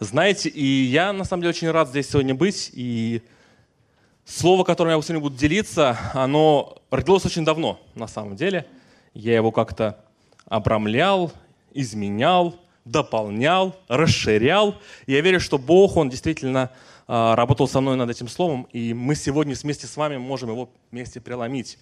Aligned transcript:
Знаете, 0.00 0.48
и 0.48 0.64
я 0.64 1.12
на 1.12 1.24
самом 1.24 1.42
деле 1.42 1.50
очень 1.50 1.70
рад 1.70 1.90
здесь 1.90 2.08
сегодня 2.08 2.34
быть. 2.34 2.70
И 2.72 3.20
слово, 4.24 4.64
которым 4.64 4.96
я 4.96 5.02
сегодня 5.02 5.20
буду 5.20 5.36
делиться, 5.36 5.98
оно 6.14 6.78
родилось 6.90 7.26
очень 7.26 7.44
давно, 7.44 7.78
на 7.94 8.06
самом 8.08 8.34
деле. 8.34 8.64
Я 9.12 9.34
его 9.34 9.52
как-то 9.52 10.02
обрамлял, 10.46 11.30
изменял, 11.74 12.56
дополнял, 12.86 13.76
расширял. 13.88 14.74
Я 15.06 15.20
верю, 15.20 15.38
что 15.38 15.58
Бог, 15.58 15.98
Он 15.98 16.08
действительно 16.08 16.70
а, 17.06 17.36
работал 17.36 17.68
со 17.68 17.82
мной 17.82 17.96
над 17.96 18.08
этим 18.08 18.28
словом, 18.28 18.68
и 18.72 18.94
мы 18.94 19.14
сегодня 19.14 19.54
вместе 19.54 19.86
с 19.86 19.98
вами 19.98 20.16
можем 20.16 20.48
его 20.48 20.70
вместе 20.90 21.20
преломить. 21.20 21.76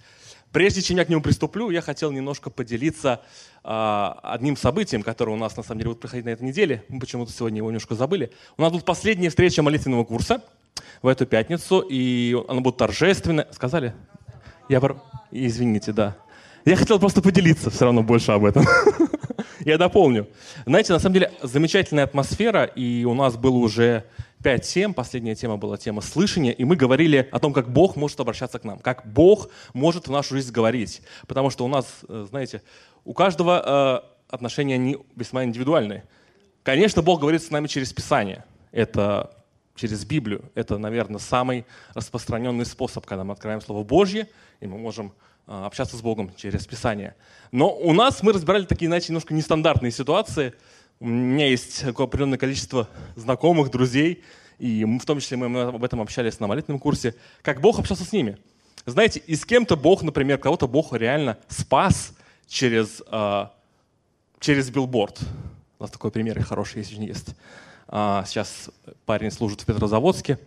Прежде 0.53 0.81
чем 0.81 0.97
я 0.97 1.05
к 1.05 1.09
нему 1.09 1.21
приступлю, 1.21 1.71
я 1.71 1.83
хотел 1.83 2.11
немножко 2.11 2.49
поделиться 2.49 3.21
э, 3.63 4.11
одним 4.23 4.57
событием, 4.57 5.03
которое 5.03 5.33
у 5.33 5.37
нас 5.37 5.57
на 5.57 5.63
самом 5.63 5.81
деле 5.81 5.91
будет 5.91 6.01
проходить 6.01 6.25
на 6.25 6.31
этой 6.31 6.45
неделе. 6.45 6.85
Мы 6.89 7.01
почему-то 7.01 7.33
сегодня 7.33 7.59
его 7.59 7.69
немножко 7.69 7.95
забыли. 7.95 8.31
У 8.57 8.63
нас 8.63 8.73
будет 8.73 8.85
последняя 8.85 9.29
встреча 9.29 9.63
молитвенного 9.63 10.05
курса 10.05 10.43
в 11.03 11.09
эту 11.09 11.27
пятницу, 11.27 11.81
и 11.81 12.35
она 12.49 12.61
будет 12.61 12.79
торжественная. 12.79 13.47
Сказали? 13.53 13.95
Я 14.69 14.81
пор... 14.81 15.03
Извините, 15.31 15.93
да. 15.93 16.17
Я 16.65 16.77
хотел 16.77 16.99
просто 16.99 17.21
поделиться 17.21 17.71
все 17.71 17.85
равно 17.85 18.03
больше 18.03 18.33
об 18.33 18.45
этом. 18.45 18.65
Я 19.65 19.77
дополню. 19.77 20.29
Знаете, 20.65 20.93
на 20.93 20.99
самом 20.99 21.15
деле 21.15 21.33
замечательная 21.43 22.05
атмосфера, 22.05 22.65
и 22.65 23.05
у 23.05 23.13
нас 23.15 23.37
было 23.37 23.57
уже 23.57 24.05
пять 24.43 24.67
тем. 24.67 24.95
Последняя 24.95 25.35
тема 25.35 25.57
была 25.57 25.77
тема 25.77 26.01
слышания, 26.01 26.53
и 26.53 26.65
мы 26.65 26.77
говорили 26.77 27.29
о 27.33 27.39
том, 27.39 27.53
как 27.53 27.71
Бог 27.71 27.97
может 27.97 28.19
обращаться 28.21 28.59
к 28.59 28.65
нам, 28.65 28.79
как 28.79 29.07
Бог 29.07 29.49
может 29.73 30.09
в 30.09 30.11
нашу 30.11 30.35
жизнь 30.35 30.53
говорить. 30.53 31.03
Потому 31.27 31.51
что 31.51 31.65
у 31.65 31.69
нас, 31.69 31.87
э, 32.09 32.27
знаете, 32.29 32.63
у 33.05 33.15
каждого 33.15 34.05
э, 34.05 34.35
отношения 34.35 34.75
они 34.75 34.99
весьма 35.17 35.45
индивидуальные. 35.45 36.05
Конечно, 36.63 37.03
Бог 37.03 37.21
говорит 37.21 37.43
с 37.43 37.51
нами 37.51 37.67
через 37.67 37.93
Писание. 37.93 38.45
Это 38.73 39.35
через 39.75 40.05
Библию. 40.05 40.51
Это, 40.55 40.77
наверное, 40.77 41.19
самый 41.19 41.65
распространенный 41.95 42.67
способ, 42.67 43.07
когда 43.07 43.25
мы 43.25 43.33
открываем 43.33 43.61
Слово 43.61 43.85
Божье, 43.85 44.29
и 44.61 44.67
мы 44.67 44.77
можем 44.77 45.13
э, 45.47 45.65
общаться 45.65 45.97
с 45.97 46.03
Богом 46.03 46.33
через 46.37 46.67
Писание. 46.67 47.15
Но 47.53 47.75
у 47.75 47.93
нас 47.93 48.23
мы 48.23 48.33
разбирали 48.33 48.65
такие, 48.65 48.89
знаете, 48.89 49.09
немножко 49.09 49.35
нестандартные 49.35 49.93
ситуации– 49.93 50.55
у 51.01 51.07
меня 51.07 51.49
есть 51.49 51.85
определенное 51.85 52.39
количество 52.39 52.89
знакомых, 53.15 53.71
друзей, 53.71 54.25
и 54.59 54.85
в 54.85 55.05
том 55.05 55.21
числе 55.21 55.37
мы 55.37 55.63
об 55.63 55.85
этом 55.85 56.01
общались 56.01 56.41
на 56.41 56.47
молитвенном 56.49 56.81
курсе, 56.81 57.15
как 57.43 57.61
Бог 57.61 57.79
общался 57.79 58.05
с 58.05 58.13
ними. 58.13 58.39
Знаете, 58.85 59.23
и 59.27 59.37
с 59.37 59.45
кем-то 59.45 59.77
Бог, 59.77 60.03
например, 60.03 60.39
кого-то 60.39 60.67
Бог 60.67 60.93
реально 60.93 61.39
спас 61.49 62.15
через, 62.49 63.03
э, 63.11 63.47
через 64.41 64.71
билборд. 64.71 65.21
У 65.79 65.83
нас 65.85 65.91
такой 65.91 66.11
пример 66.11 66.43
хороший 66.43 66.79
есть, 66.79 66.93
есть. 66.93 67.29
А, 67.87 68.25
сейчас 68.27 68.71
парень 69.07 69.31
служит 69.31 69.61
в 69.61 69.67
Петрозаводске. 69.67 70.39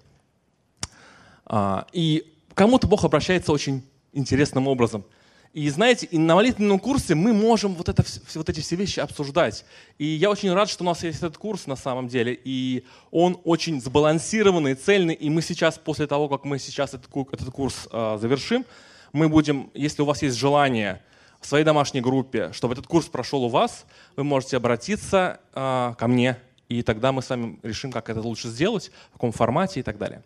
А, 1.45 1.87
и 1.93 2.35
кому-то 2.53 2.87
Бог 2.87 3.05
обращается 3.05 3.51
очень 3.53 3.83
интересным 4.11 4.67
образом– 4.67 5.05
и 5.53 5.69
знаете, 5.69 6.05
и 6.05 6.17
на 6.17 6.35
молитвенном 6.35 6.79
курсе 6.79 7.13
мы 7.13 7.33
можем 7.33 7.73
вот, 7.75 7.89
это, 7.89 8.05
вот 8.35 8.49
эти 8.49 8.61
все 8.61 8.77
вещи 8.77 9.01
обсуждать. 9.01 9.65
И 9.97 10.05
я 10.05 10.29
очень 10.29 10.53
рад, 10.53 10.69
что 10.69 10.83
у 10.83 10.87
нас 10.87 11.03
есть 11.03 11.17
этот 11.17 11.37
курс 11.37 11.67
на 11.67 11.75
самом 11.75 12.07
деле. 12.07 12.39
И 12.41 12.85
он 13.11 13.37
очень 13.43 13.81
сбалансированный, 13.81 14.75
цельный. 14.75 15.13
И 15.13 15.29
мы 15.29 15.41
сейчас, 15.41 15.77
после 15.77 16.07
того, 16.07 16.29
как 16.29 16.45
мы 16.45 16.57
сейчас 16.57 16.93
этот, 16.93 17.09
этот 17.33 17.49
курс 17.51 17.89
э, 17.91 18.17
завершим, 18.21 18.65
мы 19.11 19.27
будем, 19.27 19.69
если 19.73 20.01
у 20.01 20.05
вас 20.05 20.21
есть 20.21 20.37
желание 20.37 21.01
в 21.41 21.47
своей 21.47 21.65
домашней 21.65 21.99
группе, 21.99 22.53
чтобы 22.53 22.73
этот 22.73 22.87
курс 22.87 23.07
прошел 23.07 23.43
у 23.43 23.49
вас, 23.49 23.85
вы 24.15 24.23
можете 24.23 24.55
обратиться 24.55 25.41
э, 25.53 25.93
ко 25.97 26.07
мне, 26.07 26.37
и 26.69 26.81
тогда 26.81 27.11
мы 27.11 27.21
с 27.21 27.29
вами 27.29 27.59
решим, 27.61 27.91
как 27.91 28.09
это 28.09 28.21
лучше 28.21 28.47
сделать, 28.47 28.89
в 29.09 29.13
каком 29.13 29.33
формате 29.33 29.81
и 29.81 29.83
так 29.83 29.97
далее. 29.97 30.23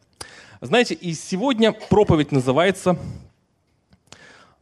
Знаете, 0.62 0.94
и 0.94 1.16
сегодня 1.16 1.72
проповедь 1.72 2.32
называется 2.32 3.00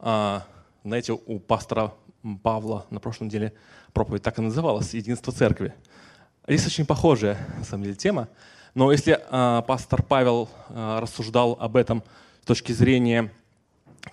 э, 0.00 0.40
знаете, 0.84 1.14
у 1.14 1.38
пастора 1.38 1.94
Павла 2.42 2.86
на 2.90 3.00
прошлом 3.00 3.28
неделе 3.28 3.54
проповедь 3.94 4.22
так 4.22 4.38
и 4.38 4.42
называлась 4.42 4.92
«Единство 4.92 5.32
церкви». 5.32 5.72
Здесь 6.46 6.66
очень 6.66 6.84
похожая, 6.84 7.38
на 7.58 7.64
самом 7.64 7.84
деле, 7.84 7.96
тема. 7.96 8.28
Но 8.74 8.92
если 8.92 9.18
э, 9.18 9.62
пастор 9.66 10.02
Павел 10.02 10.50
э, 10.68 10.98
рассуждал 11.00 11.56
об 11.58 11.76
этом 11.76 12.04
с 12.42 12.46
точки 12.46 12.72
зрения 12.72 13.32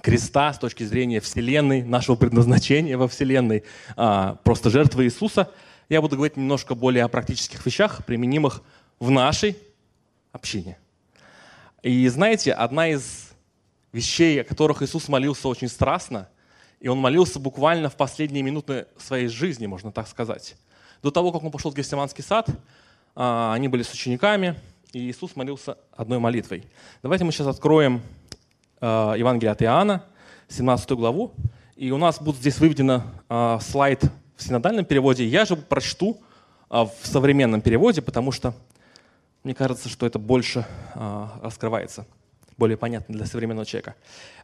креста, 0.01 0.53
с 0.53 0.59
точки 0.59 0.83
зрения 0.83 1.19
Вселенной, 1.19 1.83
нашего 1.83 2.15
предназначения 2.15 2.97
во 2.97 3.09
Вселенной, 3.09 3.65
э, 3.97 4.35
просто 4.45 4.69
жертвы 4.69 5.03
Иисуса, 5.03 5.51
я 5.89 5.99
буду 5.99 6.15
говорить 6.15 6.37
немножко 6.37 6.73
более 6.73 7.03
о 7.03 7.09
практических 7.09 7.65
вещах, 7.65 8.05
применимых 8.05 8.61
в 8.97 9.09
нашей 9.09 9.57
общине. 10.31 10.77
И 11.83 12.07
знаете, 12.07 12.53
одна 12.53 12.87
из 12.87 13.31
вещей, 13.91 14.39
о 14.39 14.45
которых 14.45 14.81
Иисус 14.81 15.09
молился 15.09 15.49
очень 15.49 15.67
страстно– 15.67 16.29
и 16.81 16.87
он 16.87 16.97
молился 16.97 17.39
буквально 17.39 17.89
в 17.89 17.95
последние 17.95 18.41
минуты 18.41 18.87
своей 18.97 19.27
жизни, 19.27 19.67
можно 19.67 19.91
так 19.91 20.07
сказать. 20.07 20.55
До 21.03 21.11
того, 21.11 21.31
как 21.31 21.43
он 21.43 21.51
пошел 21.51 21.71
в 21.71 21.75
Гефсиманский 21.75 22.23
сад, 22.23 22.47
а, 23.15 23.53
они 23.53 23.67
были 23.67 23.83
с 23.83 23.93
учениками, 23.93 24.59
и 24.91 24.99
Иисус 24.99 25.35
молился 25.35 25.77
одной 25.95 26.17
молитвой. 26.17 26.65
Давайте 27.03 27.23
мы 27.23 27.31
сейчас 27.31 27.45
откроем 27.45 28.01
а, 28.79 29.13
Евангелие 29.13 29.51
от 29.51 29.61
Иоанна, 29.61 30.03
17 30.49 30.91
главу. 30.91 31.33
И 31.75 31.91
у 31.91 31.97
нас 31.97 32.19
будет 32.19 32.37
здесь 32.37 32.57
выведено 32.57 33.03
а, 33.29 33.59
слайд 33.59 34.03
в 34.35 34.43
синодальном 34.43 34.83
переводе. 34.83 35.25
Я 35.25 35.45
же 35.45 35.55
прочту 35.55 36.19
в 36.67 36.91
современном 37.03 37.61
переводе, 37.61 38.01
потому 38.01 38.31
что 38.31 38.55
мне 39.43 39.53
кажется, 39.53 39.89
что 39.89 40.05
это 40.05 40.19
больше 40.19 40.65
раскрывается 40.95 42.07
более 42.61 42.77
понятно 42.77 43.15
для 43.15 43.25
современного 43.25 43.65
человека. 43.65 43.95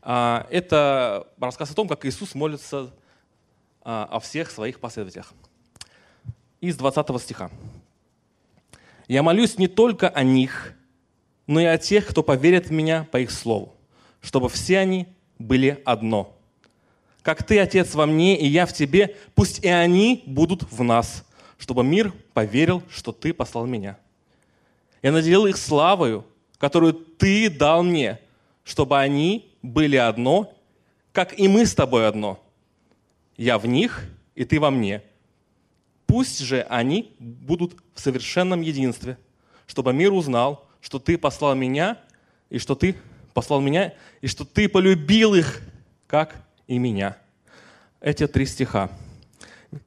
А, 0.01 0.47
это 0.49 1.27
рассказ 1.39 1.69
о 1.69 1.75
том, 1.75 1.87
как 1.87 2.03
Иисус 2.03 2.33
молится 2.33 2.91
а, 3.83 4.09
о 4.11 4.19
всех 4.19 4.49
своих 4.49 4.79
последователях. 4.79 5.33
Из 6.59 6.75
20 6.77 7.21
стиха. 7.21 7.51
«Я 9.07 9.21
молюсь 9.21 9.59
не 9.59 9.67
только 9.67 10.09
о 10.09 10.23
них, 10.23 10.73
но 11.45 11.59
и 11.59 11.65
о 11.65 11.77
тех, 11.77 12.07
кто 12.07 12.23
поверит 12.23 12.69
в 12.69 12.71
Меня 12.71 13.07
по 13.11 13.17
их 13.19 13.29
слову, 13.29 13.75
чтобы 14.19 14.49
все 14.49 14.79
они 14.79 15.07
были 15.37 15.79
одно. 15.85 16.35
Как 17.21 17.43
Ты, 17.43 17.59
Отец, 17.59 17.93
во 17.93 18.07
мне, 18.07 18.35
и 18.35 18.47
я 18.47 18.65
в 18.65 18.73
Тебе, 18.73 19.15
пусть 19.35 19.63
и 19.63 19.67
они 19.67 20.23
будут 20.25 20.63
в 20.71 20.81
нас, 20.81 21.23
чтобы 21.59 21.83
мир 21.83 22.11
поверил, 22.33 22.81
что 22.89 23.11
Ты 23.11 23.31
послал 23.31 23.67
Меня. 23.67 23.99
Я 25.03 25.11
наделил 25.11 25.45
их 25.45 25.55
славою, 25.55 26.25
которую 26.57 26.93
Ты 26.93 27.49
дал 27.49 27.83
мне, 27.83 28.19
чтобы 28.63 28.99
они 28.99 29.51
были 29.61 29.95
одно, 29.95 30.53
как 31.11 31.37
и 31.39 31.47
мы 31.47 31.65
с 31.65 31.73
тобой 31.73 32.07
одно. 32.07 32.39
Я 33.37 33.57
в 33.57 33.65
них, 33.65 34.03
и 34.35 34.45
ты 34.45 34.59
во 34.59 34.71
мне. 34.71 35.01
Пусть 36.05 36.39
же 36.39 36.61
они 36.69 37.15
будут 37.19 37.75
в 37.93 37.99
совершенном 37.99 38.61
единстве, 38.61 39.17
чтобы 39.67 39.93
мир 39.93 40.13
узнал, 40.13 40.67
что 40.81 40.99
ты 40.99 41.17
послал 41.17 41.55
меня, 41.55 41.97
и 42.49 42.59
что 42.59 42.75
ты 42.75 42.95
послал 43.33 43.61
меня, 43.61 43.93
и 44.21 44.27
что 44.27 44.45
ты 44.45 44.69
полюбил 44.69 45.35
их, 45.35 45.61
как 46.07 46.35
и 46.67 46.77
меня. 46.77 47.17
Эти 47.99 48.27
три 48.27 48.45
стиха. 48.45 48.89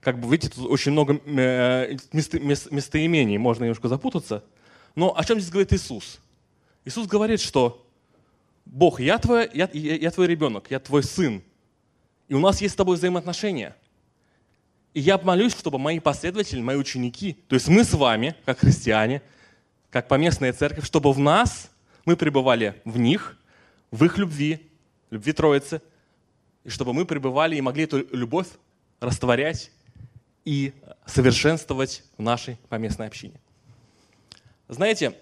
Как 0.00 0.18
бы, 0.18 0.30
видите, 0.30 0.54
тут 0.54 0.70
очень 0.70 0.92
много 0.92 1.20
э, 1.24 1.96
местоимений, 2.12 3.38
можно 3.38 3.64
немножко 3.64 3.88
запутаться. 3.88 4.44
Но 4.94 5.16
о 5.16 5.24
чем 5.24 5.40
здесь 5.40 5.50
говорит 5.50 5.72
Иисус? 5.72 6.20
Иисус 6.84 7.06
говорит, 7.06 7.40
что 7.40 7.86
Бог, 8.64 9.00
я 9.00 9.18
твой, 9.18 9.50
я, 9.52 9.68
я, 9.72 9.96
я 9.96 10.10
твой 10.10 10.26
ребенок, 10.26 10.70
я 10.70 10.80
твой 10.80 11.02
сын. 11.02 11.42
И 12.28 12.34
у 12.34 12.38
нас 12.38 12.60
есть 12.60 12.74
с 12.74 12.76
тобой 12.76 12.96
взаимоотношения. 12.96 13.76
И 14.94 15.00
я 15.00 15.18
молюсь, 15.18 15.56
чтобы 15.56 15.78
мои 15.78 16.00
последователи, 16.00 16.60
мои 16.60 16.76
ученики, 16.76 17.36
то 17.48 17.54
есть 17.54 17.68
мы 17.68 17.84
с 17.84 17.94
вами, 17.94 18.34
как 18.44 18.58
христиане, 18.58 19.22
как 19.90 20.08
поместная 20.08 20.52
церковь, 20.52 20.84
чтобы 20.84 21.12
в 21.12 21.18
нас 21.18 21.70
мы 22.04 22.16
пребывали 22.16 22.80
в 22.84 22.98
них, 22.98 23.36
в 23.90 24.04
их 24.04 24.18
любви, 24.18 24.70
любви 25.10 25.32
Троицы, 25.32 25.82
и 26.64 26.70
чтобы 26.70 26.92
мы 26.92 27.06
пребывали 27.06 27.56
и 27.56 27.60
могли 27.60 27.84
эту 27.84 28.06
любовь 28.14 28.48
растворять 29.00 29.70
и 30.44 30.72
совершенствовать 31.06 32.04
в 32.16 32.22
нашей 32.22 32.56
поместной 32.68 33.06
общине. 33.06 33.40
Знаете, 34.68 35.16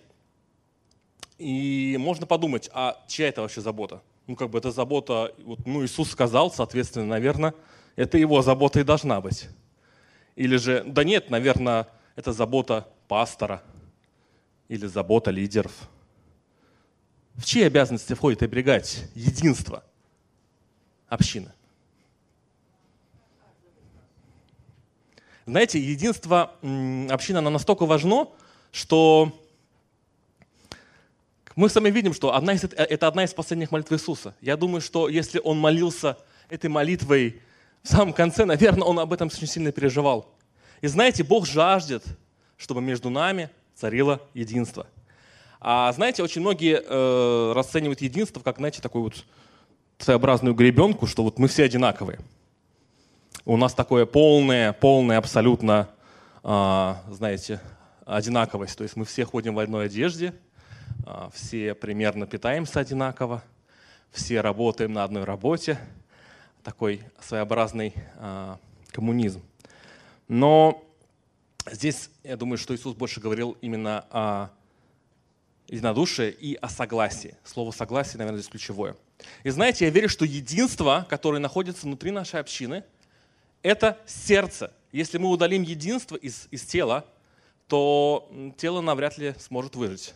и 1.38 1.96
можно 1.98 2.26
подумать, 2.26 2.68
а 2.72 3.02
чья 3.06 3.28
это 3.28 3.42
вообще 3.42 3.60
забота? 3.60 4.02
Ну, 4.26 4.36
как 4.36 4.50
бы 4.50 4.58
это 4.58 4.70
забота, 4.70 5.32
вот, 5.44 5.66
ну, 5.66 5.84
Иисус 5.84 6.10
сказал, 6.10 6.52
соответственно, 6.52 7.06
наверное, 7.06 7.54
это 7.96 8.18
его 8.18 8.42
забота 8.42 8.80
и 8.80 8.84
должна 8.84 9.20
быть. 9.20 9.48
Или 10.36 10.56
же, 10.56 10.84
да 10.86 11.04
нет, 11.04 11.30
наверное, 11.30 11.88
это 12.16 12.32
забота 12.32 12.88
пастора 13.06 13.62
или 14.68 14.86
забота 14.86 15.30
лидеров. 15.30 15.72
В 17.34 17.44
чьи 17.44 17.62
обязанности 17.62 18.14
входит 18.14 18.42
оберегать 18.42 19.04
единство 19.14 19.84
общины? 21.08 21.52
Знаете, 25.46 25.80
единство 25.80 26.52
общины, 27.08 27.38
оно 27.38 27.48
настолько 27.48 27.86
важно, 27.86 28.28
что 28.70 29.32
мы 31.58 31.68
с 31.68 31.74
вами 31.74 31.90
видим, 31.90 32.14
что 32.14 32.36
одна 32.36 32.52
из, 32.52 32.62
это 32.62 33.08
одна 33.08 33.24
из 33.24 33.34
последних 33.34 33.72
молитв 33.72 33.90
Иисуса. 33.90 34.32
Я 34.40 34.56
думаю, 34.56 34.80
что 34.80 35.08
если 35.08 35.40
он 35.42 35.58
молился 35.58 36.16
этой 36.48 36.70
молитвой 36.70 37.42
в 37.82 37.88
самом 37.88 38.12
конце, 38.12 38.44
наверное, 38.44 38.84
он 38.84 39.00
об 39.00 39.12
этом 39.12 39.26
очень 39.26 39.48
сильно 39.48 39.72
переживал. 39.72 40.32
И 40.82 40.86
знаете, 40.86 41.24
Бог 41.24 41.46
жаждет, 41.46 42.04
чтобы 42.56 42.80
между 42.80 43.10
нами 43.10 43.50
царило 43.74 44.22
единство. 44.34 44.86
А 45.58 45.90
знаете, 45.94 46.22
очень 46.22 46.42
многие 46.42 46.80
э, 46.80 47.52
расценивают 47.56 48.02
единство 48.02 48.38
как, 48.38 48.58
знаете, 48.58 48.80
такую 48.80 49.02
вот 49.02 49.24
своеобразную 49.98 50.54
гребенку, 50.54 51.08
что 51.08 51.24
вот 51.24 51.40
мы 51.40 51.48
все 51.48 51.64
одинаковые. 51.64 52.20
У 53.44 53.56
нас 53.56 53.74
такое 53.74 54.06
полное, 54.06 54.74
полное 54.74 55.18
абсолютно, 55.18 55.88
э, 56.44 56.94
знаете, 57.10 57.60
одинаковость. 58.06 58.78
То 58.78 58.84
есть 58.84 58.94
мы 58.94 59.04
все 59.04 59.24
ходим 59.24 59.56
в 59.56 59.58
одной 59.58 59.86
одежде, 59.86 60.34
все 61.32 61.74
примерно 61.74 62.26
питаемся 62.26 62.80
одинаково, 62.80 63.42
все 64.10 64.40
работаем 64.40 64.92
на 64.92 65.04
одной 65.04 65.24
работе, 65.24 65.78
такой 66.62 67.02
своеобразный 67.20 67.94
а, 68.16 68.58
коммунизм. 68.90 69.42
Но 70.28 70.84
здесь, 71.70 72.10
я 72.24 72.36
думаю, 72.36 72.58
что 72.58 72.74
Иисус 72.74 72.94
больше 72.94 73.20
говорил 73.20 73.56
именно 73.60 74.04
о 74.10 74.50
единодушии 75.68 76.30
и 76.30 76.54
о 76.54 76.68
согласии. 76.68 77.36
Слово 77.44 77.70
«согласие», 77.70 78.18
наверное, 78.18 78.40
здесь 78.40 78.50
ключевое. 78.50 78.96
И 79.44 79.50
знаете, 79.50 79.84
я 79.84 79.90
верю, 79.90 80.08
что 80.08 80.24
единство, 80.24 81.06
которое 81.08 81.38
находится 81.38 81.86
внутри 81.86 82.10
нашей 82.10 82.40
общины, 82.40 82.84
это 83.62 83.98
сердце. 84.06 84.72
Если 84.92 85.18
мы 85.18 85.28
удалим 85.28 85.62
единство 85.62 86.16
из, 86.16 86.48
из 86.50 86.62
тела, 86.62 87.04
то 87.66 88.30
тело 88.56 88.80
навряд 88.80 89.18
ли 89.18 89.34
сможет 89.38 89.76
выжить. 89.76 90.14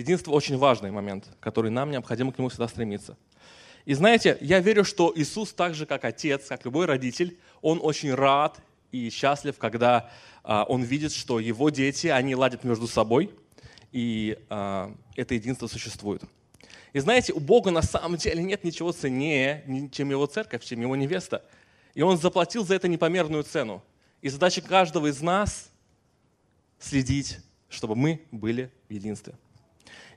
Единство 0.00 0.32
очень 0.32 0.56
важный 0.56 0.90
момент, 0.90 1.26
который 1.40 1.70
нам 1.70 1.90
необходимо 1.90 2.32
к 2.32 2.38
нему 2.38 2.48
всегда 2.48 2.68
стремиться. 2.68 3.18
И 3.84 3.92
знаете, 3.92 4.38
я 4.40 4.60
верю, 4.60 4.82
что 4.82 5.12
Иисус 5.14 5.52
так 5.52 5.74
же, 5.74 5.84
как 5.84 6.06
отец, 6.06 6.46
как 6.46 6.64
любой 6.64 6.86
родитель, 6.86 7.38
он 7.60 7.80
очень 7.82 8.14
рад 8.14 8.58
и 8.92 9.10
счастлив, 9.10 9.58
когда 9.58 10.10
а, 10.42 10.64
он 10.64 10.84
видит, 10.84 11.12
что 11.12 11.38
его 11.38 11.68
дети, 11.68 12.06
они 12.06 12.34
ладят 12.34 12.64
между 12.64 12.88
собой, 12.88 13.30
и 13.92 14.38
а, 14.48 14.90
это 15.16 15.34
единство 15.34 15.66
существует. 15.66 16.22
И 16.94 16.98
знаете, 16.98 17.34
у 17.34 17.38
Бога 17.40 17.70
на 17.70 17.82
самом 17.82 18.16
деле 18.16 18.42
нет 18.42 18.64
ничего 18.64 18.92
ценнее, 18.92 19.90
чем 19.92 20.08
его 20.08 20.24
церковь, 20.24 20.64
чем 20.64 20.80
его 20.80 20.96
невеста. 20.96 21.44
И 21.94 22.00
он 22.00 22.16
заплатил 22.16 22.64
за 22.64 22.74
это 22.74 22.88
непомерную 22.88 23.42
цену. 23.42 23.82
И 24.22 24.30
задача 24.30 24.62
каждого 24.62 25.08
из 25.08 25.20
нас 25.20 25.68
следить, 26.78 27.40
чтобы 27.68 27.96
мы 27.96 28.22
были 28.30 28.70
в 28.88 28.94
единстве. 28.94 29.34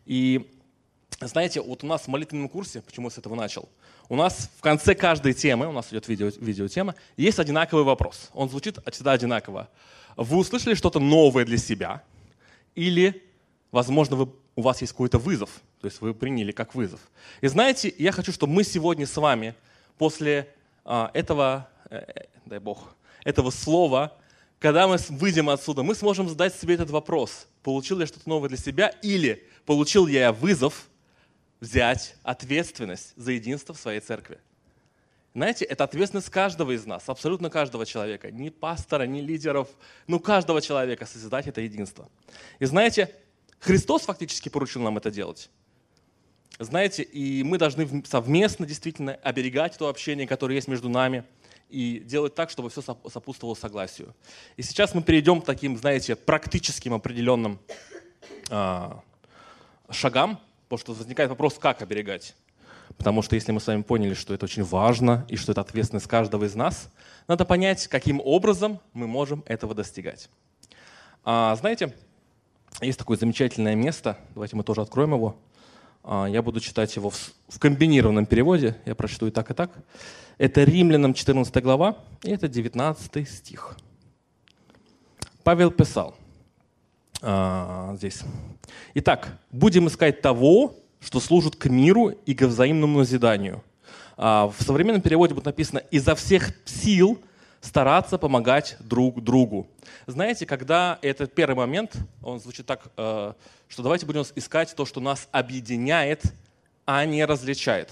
И 0.05 0.49
знаете, 1.21 1.61
вот 1.61 1.83
у 1.83 1.87
нас 1.87 2.03
в 2.03 2.07
молитвенном 2.07 2.49
курсе, 2.49 2.81
почему 2.81 3.07
я 3.07 3.11
с 3.11 3.17
этого 3.17 3.35
начал, 3.35 3.69
у 4.09 4.15
нас 4.15 4.49
в 4.57 4.61
конце 4.61 4.95
каждой 4.95 5.33
темы, 5.33 5.67
у 5.67 5.71
нас 5.71 5.91
идет 5.91 6.07
видео, 6.07 6.29
видеотема, 6.39 6.95
есть 7.17 7.39
одинаковый 7.39 7.85
вопрос. 7.85 8.29
Он 8.33 8.49
звучит 8.49 8.77
всегда 8.91 9.13
одинаково. 9.13 9.69
Вы 10.17 10.37
услышали 10.37 10.73
что-то 10.73 10.99
новое 10.99 11.45
для 11.45 11.57
себя? 11.57 12.03
Или, 12.75 13.23
возможно, 13.71 14.15
вы, 14.15 14.29
у 14.55 14.61
вас 14.61 14.81
есть 14.81 14.93
какой-то 14.93 15.17
вызов, 15.17 15.61
то 15.79 15.87
есть 15.87 16.01
вы 16.01 16.13
приняли 16.13 16.51
как 16.51 16.75
вызов. 16.75 16.99
И 17.41 17.47
знаете, 17.47 17.93
я 17.97 18.11
хочу, 18.11 18.31
чтобы 18.31 18.53
мы 18.53 18.63
сегодня 18.63 19.07
с 19.07 19.15
вами 19.17 19.55
после 19.97 20.49
а, 20.85 21.11
этого, 21.13 21.69
э, 21.89 21.97
э 21.97 22.25
дай 22.45 22.59
Бог, 22.59 22.95
этого 23.23 23.51
слова, 23.51 24.17
когда 24.63 24.87
мы 24.87 24.95
выйдем 25.09 25.49
отсюда, 25.49 25.83
мы 25.83 25.93
сможем 25.93 26.29
задать 26.29 26.55
себе 26.55 26.75
этот 26.75 26.89
вопрос. 26.89 27.47
Получил 27.63 27.99
я 27.99 28.07
что-то 28.07 28.29
новое 28.29 28.47
для 28.47 28.57
себя 28.57 28.87
или 29.01 29.45
получил 29.65 30.07
я 30.07 30.31
вызов 30.31 30.87
взять 31.59 32.15
ответственность 32.23 33.11
за 33.17 33.33
единство 33.33 33.73
в 33.75 33.77
своей 33.77 33.99
церкви. 33.99 34.39
Знаете, 35.33 35.65
это 35.65 35.83
ответственность 35.83 36.29
каждого 36.29 36.71
из 36.71 36.85
нас, 36.85 37.09
абсолютно 37.09 37.49
каждого 37.49 37.85
человека. 37.85 38.31
Ни 38.31 38.47
пастора, 38.47 39.03
ни 39.03 39.19
лидеров, 39.19 39.67
ну 40.07 40.17
каждого 40.21 40.61
человека 40.61 41.05
созидать 41.05 41.45
это 41.47 41.59
единство. 41.59 42.07
И 42.59 42.65
знаете, 42.65 43.13
Христос 43.59 44.03
фактически 44.03 44.47
поручил 44.47 44.81
нам 44.81 44.95
это 44.95 45.11
делать. 45.11 45.49
Знаете, 46.57 47.03
и 47.03 47.43
мы 47.43 47.57
должны 47.57 48.01
совместно 48.05 48.65
действительно 48.65 49.15
оберегать 49.15 49.77
то 49.77 49.89
общение, 49.89 50.25
которое 50.25 50.55
есть 50.55 50.69
между 50.69 50.87
нами, 50.87 51.25
и 51.73 51.99
делать 51.99 52.35
так, 52.35 52.51
чтобы 52.51 52.69
все 52.69 52.81
сопутствовало 52.81 53.55
согласию. 53.55 54.13
И 54.57 54.61
сейчас 54.61 54.93
мы 54.93 55.01
перейдем 55.01 55.41
к 55.41 55.45
таким, 55.45 55.75
знаете, 55.75 56.15
практическим 56.15 56.93
определенным 56.93 57.59
а, 58.51 59.01
шагам, 59.89 60.39
потому 60.65 60.79
что 60.79 60.93
возникает 60.93 61.31
вопрос, 61.31 61.57
как 61.57 61.81
оберегать. 61.81 62.35
Потому 62.97 63.23
что 63.23 63.35
если 63.35 63.51
мы 63.51 63.59
с 63.59 63.65
вами 63.65 63.81
поняли, 63.81 64.13
что 64.13 64.35
это 64.35 64.45
очень 64.45 64.63
важно 64.63 65.25
и 65.29 65.35
что 65.35 65.51
это 65.51 65.61
ответственность 65.61 66.05
каждого 66.07 66.43
из 66.45 66.53
нас, 66.53 66.89
надо 67.27 67.43
понять, 67.43 67.87
каким 67.87 68.21
образом 68.23 68.79
мы 68.93 69.07
можем 69.07 69.43
этого 69.47 69.73
достигать. 69.73 70.29
А, 71.23 71.55
знаете, 71.55 71.95
есть 72.81 72.99
такое 72.99 73.17
замечательное 73.17 73.73
место, 73.73 74.19
давайте 74.35 74.55
мы 74.55 74.63
тоже 74.63 74.81
откроем 74.81 75.13
его. 75.15 75.37
А, 76.03 76.25
я 76.25 76.41
буду 76.41 76.59
читать 76.59 76.95
его 76.95 77.09
в, 77.09 77.59
комбинированном 77.59 78.25
переводе, 78.25 78.75
я 78.85 78.93
прочту 78.93 79.27
и 79.27 79.31
так, 79.31 79.49
и 79.51 79.53
так. 79.53 79.71
Это 80.37 80.63
Римлянам 80.63 81.13
14 81.13 81.63
глава, 81.63 81.97
и 82.23 82.31
это 82.31 82.47
19 82.47 83.29
стих. 83.29 83.77
Павел 85.43 85.71
писал, 85.71 86.15
а, 87.21 87.95
здесь. 87.95 88.21
Итак, 88.95 89.39
будем 89.51 89.87
искать 89.87 90.21
того, 90.21 90.75
что 90.99 91.19
служит 91.19 91.55
к 91.55 91.69
миру 91.69 92.09
и 92.09 92.33
к 92.33 92.43
взаимному 92.43 92.99
назиданию. 92.99 93.63
А, 94.17 94.47
в 94.47 94.61
современном 94.61 95.01
переводе 95.01 95.33
будет 95.33 95.45
написано 95.45 95.79
«изо 95.89 96.15
всех 96.15 96.51
сил 96.65 97.19
стараться 97.63 98.17
помогать 98.17 98.77
друг 98.79 99.23
другу». 99.23 99.67
Знаете, 100.05 100.45
когда 100.45 100.99
этот 101.01 101.33
первый 101.33 101.55
момент, 101.55 101.95
он 102.21 102.39
звучит 102.39 102.65
так, 102.65 102.81
э, 102.97 103.33
что 103.67 103.83
давайте 103.83 104.05
будем 104.05 104.23
искать 104.35 104.75
то, 104.75 104.85
что 104.85 104.99
нас 104.99 105.27
объединяет, 105.31 106.21
а 106.85 107.05
не 107.05 107.25
различает. 107.25 107.89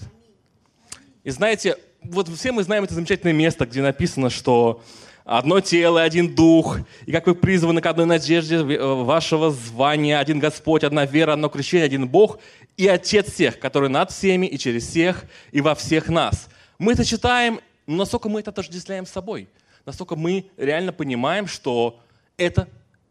И 1.24 1.30
знаете, 1.30 1.78
вот 2.04 2.28
все 2.30 2.52
мы 2.52 2.64
знаем 2.64 2.84
это 2.84 2.94
замечательное 2.94 3.34
место, 3.34 3.66
где 3.66 3.82
написано, 3.82 4.30
что 4.30 4.82
одно 5.24 5.60
тело, 5.62 6.02
один 6.02 6.34
дух, 6.36 6.80
и 7.06 7.12
как 7.12 7.28
вы 7.28 7.36
призваны 7.36 7.82
к 7.82 7.86
одной 7.86 8.06
надежде 8.06 8.56
э, 8.56 9.04
вашего 9.04 9.52
звания, 9.52 10.20
один 10.20 10.40
Господь, 10.40 10.84
одна 10.84 11.06
вера, 11.06 11.34
одно 11.34 11.50
крещение, 11.50 11.86
один 11.86 12.08
Бог 12.08 12.40
и 12.78 12.88
Отец 12.88 13.32
всех, 13.32 13.60
который 13.60 13.90
над 13.90 14.12
всеми 14.12 14.48
и 14.48 14.58
через 14.58 14.88
всех 14.88 15.24
и 15.52 15.62
во 15.62 15.76
всех 15.76 16.10
нас. 16.10 16.50
Мы 16.80 16.94
это 16.94 17.06
читаем, 17.06 17.60
но 17.86 17.98
насколько 17.98 18.30
мы 18.30 18.40
это 18.40 18.50
отождествляем 18.50 19.06
с 19.06 19.12
собой, 19.12 19.48
насколько 19.86 20.16
мы 20.16 20.50
реально 20.58 20.94
понимаем, 20.94 21.48
что 21.48 22.00
это 22.38 22.68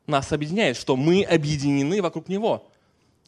нас 0.07 0.33
объединяет, 0.33 0.77
что 0.77 0.97
мы 0.97 1.23
объединены 1.25 2.03
вокруг 2.03 2.29
Него. 2.29 2.69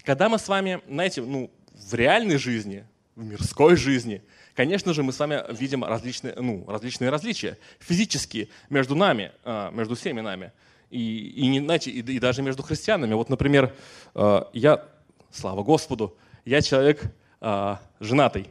Когда 0.02 0.28
мы 0.28 0.38
с 0.38 0.48
вами, 0.48 0.80
знаете, 0.88 1.22
ну, 1.22 1.50
в 1.74 1.94
реальной 1.94 2.36
жизни, 2.36 2.84
в 3.14 3.24
мирской 3.24 3.76
жизни– 3.76 4.22
Конечно 4.54 4.92
же, 4.92 5.02
мы 5.02 5.12
с 5.12 5.18
вами 5.18 5.42
видим 5.52 5.84
различные, 5.84 6.34
ну, 6.34 6.64
различные 6.68 7.10
различия 7.10 7.58
физические 7.78 8.48
между 8.68 8.94
нами, 8.94 9.32
а, 9.44 9.70
между 9.70 9.94
всеми 9.94 10.20
нами. 10.20 10.52
И, 10.90 10.98
и, 11.36 11.58
знаете, 11.58 11.90
и, 11.90 12.00
и 12.00 12.18
даже 12.18 12.42
между 12.42 12.62
христианами. 12.62 13.14
Вот, 13.14 13.30
например, 13.30 13.74
а, 14.14 14.50
я, 14.52 14.84
слава 15.30 15.62
Господу, 15.62 16.16
я 16.44 16.60
человек 16.60 17.02
а, 17.40 17.80
женатый. 17.98 18.48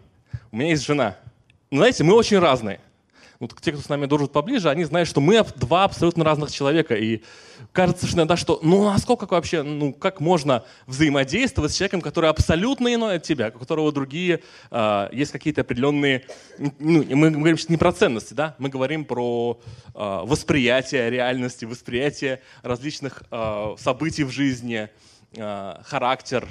У 0.51 0.55
меня 0.57 0.69
есть 0.69 0.85
жена. 0.85 1.17
Но, 1.69 1.77
знаете, 1.77 2.03
мы 2.03 2.15
очень 2.15 2.39
разные 2.39 2.79
вот 3.41 3.59
те, 3.59 3.71
кто 3.71 3.81
с 3.81 3.89
нами 3.89 4.05
дружит 4.05 4.31
поближе, 4.31 4.69
они 4.69 4.83
знают, 4.83 5.09
что 5.09 5.19
мы 5.19 5.43
два 5.55 5.83
абсолютно 5.83 6.23
разных 6.23 6.51
человека. 6.51 6.93
И 6.93 7.23
кажется 7.71 8.05
что 8.05 8.17
иногда, 8.17 8.37
что 8.37 8.59
ну 8.61 8.87
а 8.87 8.97
сколько 8.99 9.25
вообще, 9.25 9.63
ну 9.63 9.93
как 9.93 10.19
можно 10.19 10.63
взаимодействовать 10.85 11.71
с 11.71 11.75
человеком, 11.75 12.01
который 12.01 12.29
абсолютно 12.29 12.93
иной 12.93 13.15
от 13.15 13.23
тебя, 13.23 13.51
у 13.53 13.57
которого 13.57 13.91
другие, 13.91 14.41
э, 14.69 15.09
есть 15.11 15.31
какие-то 15.31 15.61
определенные, 15.61 16.27
ну, 16.59 17.03
мы 17.15 17.31
говорим 17.31 17.57
сейчас 17.57 17.69
не 17.69 17.77
про 17.77 17.91
ценности, 17.91 18.35
да, 18.35 18.55
мы 18.59 18.69
говорим 18.69 19.05
про 19.05 19.59
э, 19.87 20.19
восприятие 20.23 21.09
реальности, 21.09 21.65
восприятие 21.65 22.41
различных 22.61 23.23
э, 23.31 23.75
событий 23.79 24.23
в 24.23 24.29
жизни, 24.29 24.87
э, 25.35 25.75
характер, 25.83 26.47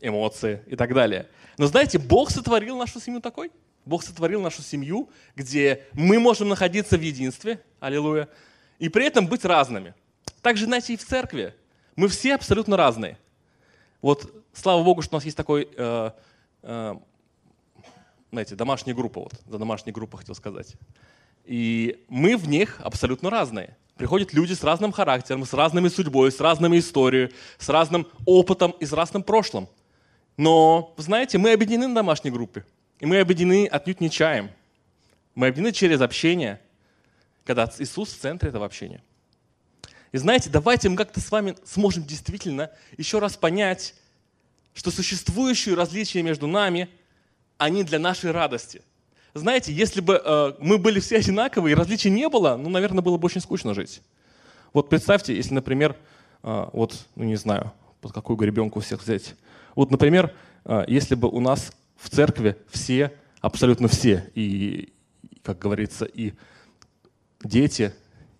эмоции 0.00 0.62
и 0.66 0.76
так 0.76 0.94
далее. 0.94 1.28
Но 1.58 1.66
знаете, 1.66 1.98
Бог 1.98 2.30
сотворил 2.30 2.78
нашу 2.78 3.00
семью 3.00 3.20
такой– 3.20 3.50
Бог 3.84 4.02
сотворил 4.02 4.40
нашу 4.40 4.62
семью, 4.62 5.10
где 5.36 5.84
мы 5.92 6.18
можем 6.18 6.48
находиться 6.48 6.96
в 6.96 7.00
единстве, 7.00 7.60
аллилуйя, 7.80 8.28
и 8.78 8.88
при 8.88 9.06
этом 9.06 9.26
быть 9.26 9.44
разными. 9.44 9.94
Также, 10.42 10.64
знаете, 10.64 10.94
и 10.94 10.96
в 10.96 11.04
церкви. 11.04 11.54
Мы 11.96 12.08
все 12.08 12.34
абсолютно 12.34 12.76
разные. 12.76 13.18
Вот 14.02 14.32
слава 14.52 14.82
Богу, 14.82 15.02
что 15.02 15.16
у 15.16 15.18
нас 15.18 15.24
есть 15.24 15.36
такой, 15.36 15.68
э, 15.76 16.10
э, 16.62 16.94
знаете, 18.30 18.54
домашняя 18.54 18.94
группа, 18.94 19.20
вот, 19.20 19.34
за 19.46 19.58
домашней 19.58 19.92
группой 19.92 20.18
хотел 20.18 20.34
сказать. 20.34 20.74
И 21.44 22.04
мы 22.08 22.36
в 22.36 22.48
них 22.48 22.80
абсолютно 22.82 23.30
разные. 23.30 23.76
Приходят 23.96 24.32
люди 24.32 24.54
с 24.54 24.64
разным 24.64 24.92
характером, 24.92 25.44
с 25.44 25.52
разными 25.52 25.88
судьбой, 25.88 26.32
с 26.32 26.40
разными 26.40 26.78
историей, 26.78 27.32
с 27.58 27.68
разным 27.68 28.08
опытом 28.26 28.72
и 28.72 28.86
с 28.86 28.92
разным 28.92 29.22
прошлым. 29.22 29.68
Но, 30.36 30.94
знаете, 30.96 31.38
мы 31.38 31.52
объединены 31.52 31.88
на 31.88 31.94
домашней 31.94 32.32
группе. 32.32 32.64
И 33.00 33.06
мы 33.06 33.20
объединены 33.20 33.66
отнюдь 33.66 34.00
не 34.00 34.10
чаем. 34.10 34.50
Мы 35.34 35.48
объединены 35.48 35.72
через 35.72 36.00
общение, 36.00 36.60
когда 37.44 37.70
Иисус 37.78 38.12
в 38.12 38.18
центре 38.18 38.48
этого 38.50 38.64
общения. 38.64 39.02
И 40.12 40.18
знаете, 40.18 40.48
давайте 40.48 40.88
мы 40.88 40.96
как-то 40.96 41.20
с 41.20 41.30
вами 41.30 41.56
сможем 41.64 42.04
действительно 42.04 42.70
еще 42.96 43.18
раз 43.18 43.36
понять, 43.36 43.94
что 44.72 44.90
существующие 44.90 45.74
различия 45.74 46.22
между 46.22 46.46
нами, 46.46 46.88
они 47.58 47.82
для 47.82 47.98
нашей 47.98 48.30
радости. 48.30 48.82
Знаете, 49.34 49.72
если 49.72 50.00
бы 50.00 50.20
э, 50.24 50.52
мы 50.60 50.78
были 50.78 51.00
все 51.00 51.16
одинаковые 51.18 51.72
и 51.72 51.74
различий 51.74 52.10
не 52.10 52.28
было, 52.28 52.56
ну, 52.56 52.68
наверное, 52.68 53.02
было 53.02 53.16
бы 53.16 53.26
очень 53.26 53.40
скучно 53.40 53.74
жить. 53.74 54.02
Вот 54.72 54.88
представьте, 54.88 55.34
если, 55.34 55.54
например, 55.54 55.96
э, 56.44 56.66
вот, 56.72 57.06
ну 57.16 57.24
не 57.24 57.34
знаю, 57.34 57.72
под 58.00 58.12
какую 58.12 58.36
гребенку 58.36 58.78
всех 58.78 59.02
взять. 59.02 59.34
Вот, 59.74 59.90
например, 59.90 60.32
э, 60.64 60.84
если 60.86 61.16
бы 61.16 61.28
у 61.28 61.40
нас 61.40 61.72
в 61.96 62.10
церкви 62.10 62.56
все, 62.68 63.12
абсолютно 63.40 63.88
все, 63.88 64.30
и, 64.34 64.92
как 65.42 65.58
говорится, 65.58 66.04
и 66.04 66.32
дети, 67.42 67.92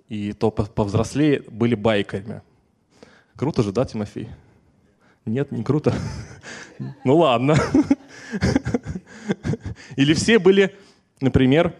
и 0.08 0.32
то 0.32 0.50
повзрослее 0.50 1.42
были 1.48 1.74
байками. 1.74 2.42
Круто 3.36 3.62
же, 3.62 3.72
да, 3.72 3.84
Тимофей? 3.84 4.28
Нет, 5.24 5.52
не 5.52 5.62
круто. 5.62 5.94
Ну 7.04 7.18
ладно. 7.18 7.56
Или 9.96 10.12
все 10.14 10.40
были, 10.40 10.76
например, 11.20 11.72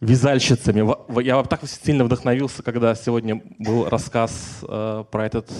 вязальщицами. 0.00 1.22
Я 1.22 1.42
так 1.42 1.60
сильно 1.68 2.04
вдохновился, 2.04 2.62
когда 2.62 2.94
сегодня 2.94 3.42
был 3.58 3.88
рассказ 3.88 4.60
э, 4.62 5.04
про 5.10 5.26
этот 5.26 5.50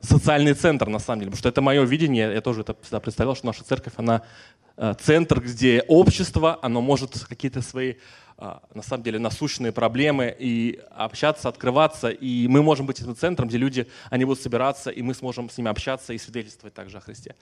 социальный 0.00 0.54
центр, 0.54 0.88
на 0.88 0.98
самом 0.98 1.20
деле. 1.20 1.30
Потому 1.30 1.38
что 1.38 1.48
это 1.48 1.60
мое 1.60 1.84
видение. 1.84 2.32
Я 2.32 2.40
тоже 2.40 2.62
это 2.62 2.76
всегда 2.82 3.00
представлял, 3.00 3.36
что 3.36 3.46
наша 3.46 3.64
церковь, 3.64 3.92
она 3.96 4.22
э, 4.76 4.94
центр, 5.00 5.40
где 5.40 5.84
общество, 5.88 6.58
оно 6.62 6.80
может 6.80 7.26
какие-то 7.28 7.60
свои 7.62 7.94
а, 8.40 8.62
на 8.72 8.82
самом 8.82 9.02
деле 9.02 9.18
насущные 9.18 9.72
проблемы 9.72 10.34
и 10.38 10.80
общаться, 10.92 11.48
открываться. 11.48 12.08
И 12.08 12.46
мы 12.46 12.62
можем 12.62 12.86
быть 12.86 13.00
этим 13.00 13.16
центром, 13.16 13.48
где 13.48 13.58
люди, 13.58 13.88
они 14.10 14.24
будут 14.24 14.40
собираться, 14.40 14.90
и 14.90 15.02
мы 15.02 15.12
сможем 15.14 15.50
с 15.50 15.58
ними 15.58 15.68
общаться 15.68 16.12
и 16.12 16.18
свидетельствовать 16.18 16.72
также 16.72 16.98
о 16.98 17.00
Христе. 17.00 17.34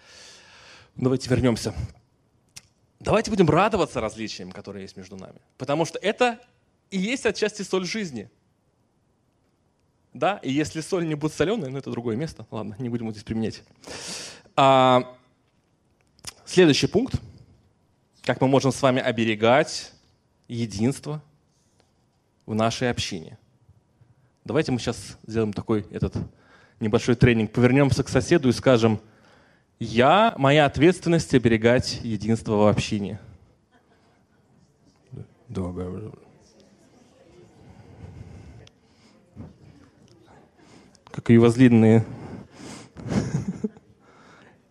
Давайте 0.94 1.28
вернемся. 1.28 1.74
Давайте 2.98 3.30
будем 3.30 3.50
радоваться 3.50 4.00
различиям, 4.00 4.50
которые 4.52 4.84
есть 4.84 4.96
между 4.96 5.16
нами. 5.16 5.38
Потому 5.58 5.84
что 5.84 5.98
это 5.98 6.40
и 6.90 6.98
есть 6.98 7.26
отчасти 7.26 7.60
соль 7.60 7.84
жизни. 7.84 8.30
Да, 10.16 10.38
и 10.38 10.50
если 10.50 10.80
соль 10.80 11.06
не 11.06 11.14
будет 11.14 11.34
соленой, 11.34 11.68
ну 11.68 11.76
это 11.76 11.90
другое 11.90 12.16
место. 12.16 12.46
Ладно, 12.50 12.74
не 12.78 12.88
будем 12.88 13.10
здесь 13.10 13.22
применять. 13.22 13.62
А, 14.56 15.14
следующий 16.46 16.86
пункт. 16.86 17.20
Как 18.22 18.40
мы 18.40 18.48
можем 18.48 18.72
с 18.72 18.80
вами 18.80 19.02
оберегать 19.02 19.92
единство 20.48 21.22
в 22.46 22.54
нашей 22.54 22.88
общине. 22.88 23.38
Давайте 24.46 24.72
мы 24.72 24.78
сейчас 24.78 25.18
сделаем 25.26 25.52
такой 25.52 25.86
этот 25.90 26.16
небольшой 26.80 27.14
тренинг. 27.14 27.52
Повернемся 27.52 28.02
к 28.02 28.08
соседу 28.08 28.48
и 28.48 28.52
скажем, 28.52 29.02
я, 29.78 30.34
моя 30.38 30.64
ответственность 30.64 31.34
оберегать 31.34 32.00
единство 32.02 32.54
в 32.54 32.66
общине. 32.68 33.20
Как 35.52 35.66
и 35.76 36.25
возлинные 41.34 42.04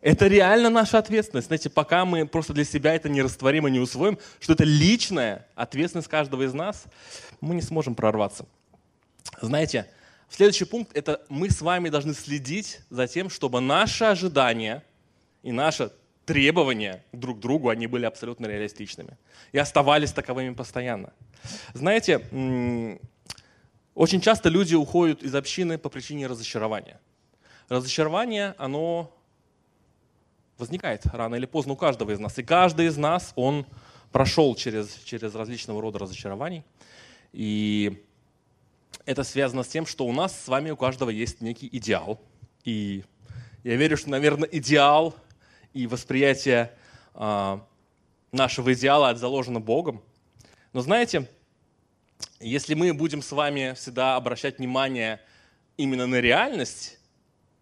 это 0.06 0.28
реально 0.28 0.70
наша 0.70 1.00
ответственность. 1.00 1.48
Знаете, 1.48 1.72
пока 1.72 2.06
мы 2.06 2.28
просто 2.28 2.54
для 2.54 2.64
себя 2.64 2.94
это 2.94 3.10
не 3.10 3.24
растворим 3.24 3.68
и 3.68 3.72
не 3.72 3.80
усвоим, 3.80 4.20
что 4.40 4.54
это 4.54 4.64
личная 4.64 5.48
ответственность 5.56 6.08
каждого 6.08 6.44
из 6.44 6.54
нас, 6.54 6.84
мы 7.42 7.56
не 7.56 7.64
сможем 7.64 7.96
прорваться. 7.96 8.46
Знаете, 9.42 9.90
следующий 10.30 10.66
пункт– 10.66 10.92
это 10.96 11.26
мы 11.28 11.50
с 11.50 11.60
вами 11.60 11.90
должны 11.90 12.14
следить 12.14 12.82
за 12.92 13.08
тем, 13.08 13.32
чтобы 13.32 13.62
наши 13.62 14.04
ожидания 14.04 14.84
и 15.42 15.52
наши 15.52 15.90
требования 16.24 17.04
друг 17.12 17.40
к 17.40 17.42
другу, 17.42 17.70
они 17.70 17.88
были 17.88 18.06
абсолютно 18.06 18.46
реалистичными 18.46 19.18
и 19.54 19.58
оставались 19.58 20.12
таковыми 20.12 20.54
постоянно. 20.54 21.14
Знаете, 21.74 23.00
очень 23.96 24.20
часто 24.20 24.50
люди 24.50 24.76
уходят 24.76 25.24
из 25.24 25.34
общины 25.34 25.78
по 25.78 25.90
причине 25.90 26.28
разочарования. 26.28 27.00
Разочарование, 27.70 28.54
оно 28.58 29.12
возникает 30.58 31.06
рано 31.08 31.36
или 31.36 31.46
поздно 31.46 31.74
у 31.74 31.76
каждого 31.78 32.12
из 32.12 32.20
нас. 32.20 32.38
И 32.38 32.44
каждый 32.44 32.88
из 32.88 32.98
нас, 32.98 33.32
он 33.36 33.66
прошел 34.12 34.54
через, 34.56 34.94
через 35.06 35.34
различного 35.34 35.82
рода 35.82 36.00
разочарований. 36.00 36.64
И 37.32 38.04
это 39.06 39.24
связано 39.24 39.64
с 39.64 39.68
тем, 39.68 39.86
что 39.86 40.06
у 40.06 40.12
нас 40.12 40.38
с 40.40 40.48
вами 40.48 40.72
у 40.72 40.78
каждого 40.78 41.10
есть 41.10 41.40
некий 41.42 41.70
идеал. 41.72 42.20
И 42.66 43.04
я 43.64 43.76
верю, 43.78 43.96
что, 43.96 44.10
наверное, 44.10 44.50
идеал 44.52 45.16
и 45.74 45.88
восприятие 45.88 46.72
э, 47.14 47.60
нашего 48.34 48.74
идеала 48.74 49.16
заложено 49.16 49.60
Богом. 49.60 50.02
Но 50.74 50.82
знаете, 50.82 51.30
если 52.50 52.76
мы 52.76 52.94
будем 52.94 53.22
с 53.22 53.32
вами 53.32 53.74
всегда 53.76 54.16
обращать 54.16 54.60
внимание 54.60 55.20
именно 55.78 56.06
на 56.06 56.22
реальность 56.22 57.00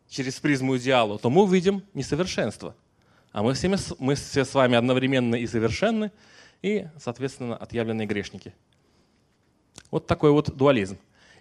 через 0.10 0.40
призму 0.40 0.78
идеала, 0.78 1.18
то 1.18 1.30
мы 1.30 1.44
увидим 1.44 1.84
несовершенство. 1.94 2.76
А 3.32 3.42
мы, 3.42 3.54
все, 3.54 3.76
мы 3.98 4.16
все 4.16 4.46
с 4.46 4.54
вами 4.54 4.76
одновременно 4.76 5.36
и 5.36 5.48
совершенны, 5.48 6.12
и, 6.62 6.88
соответственно, 7.00 7.56
отъявленные 7.56 8.06
грешники. 8.06 8.54
Вот 9.90 10.06
такой 10.06 10.32
вот 10.32 10.56
дуализм. 10.56 10.98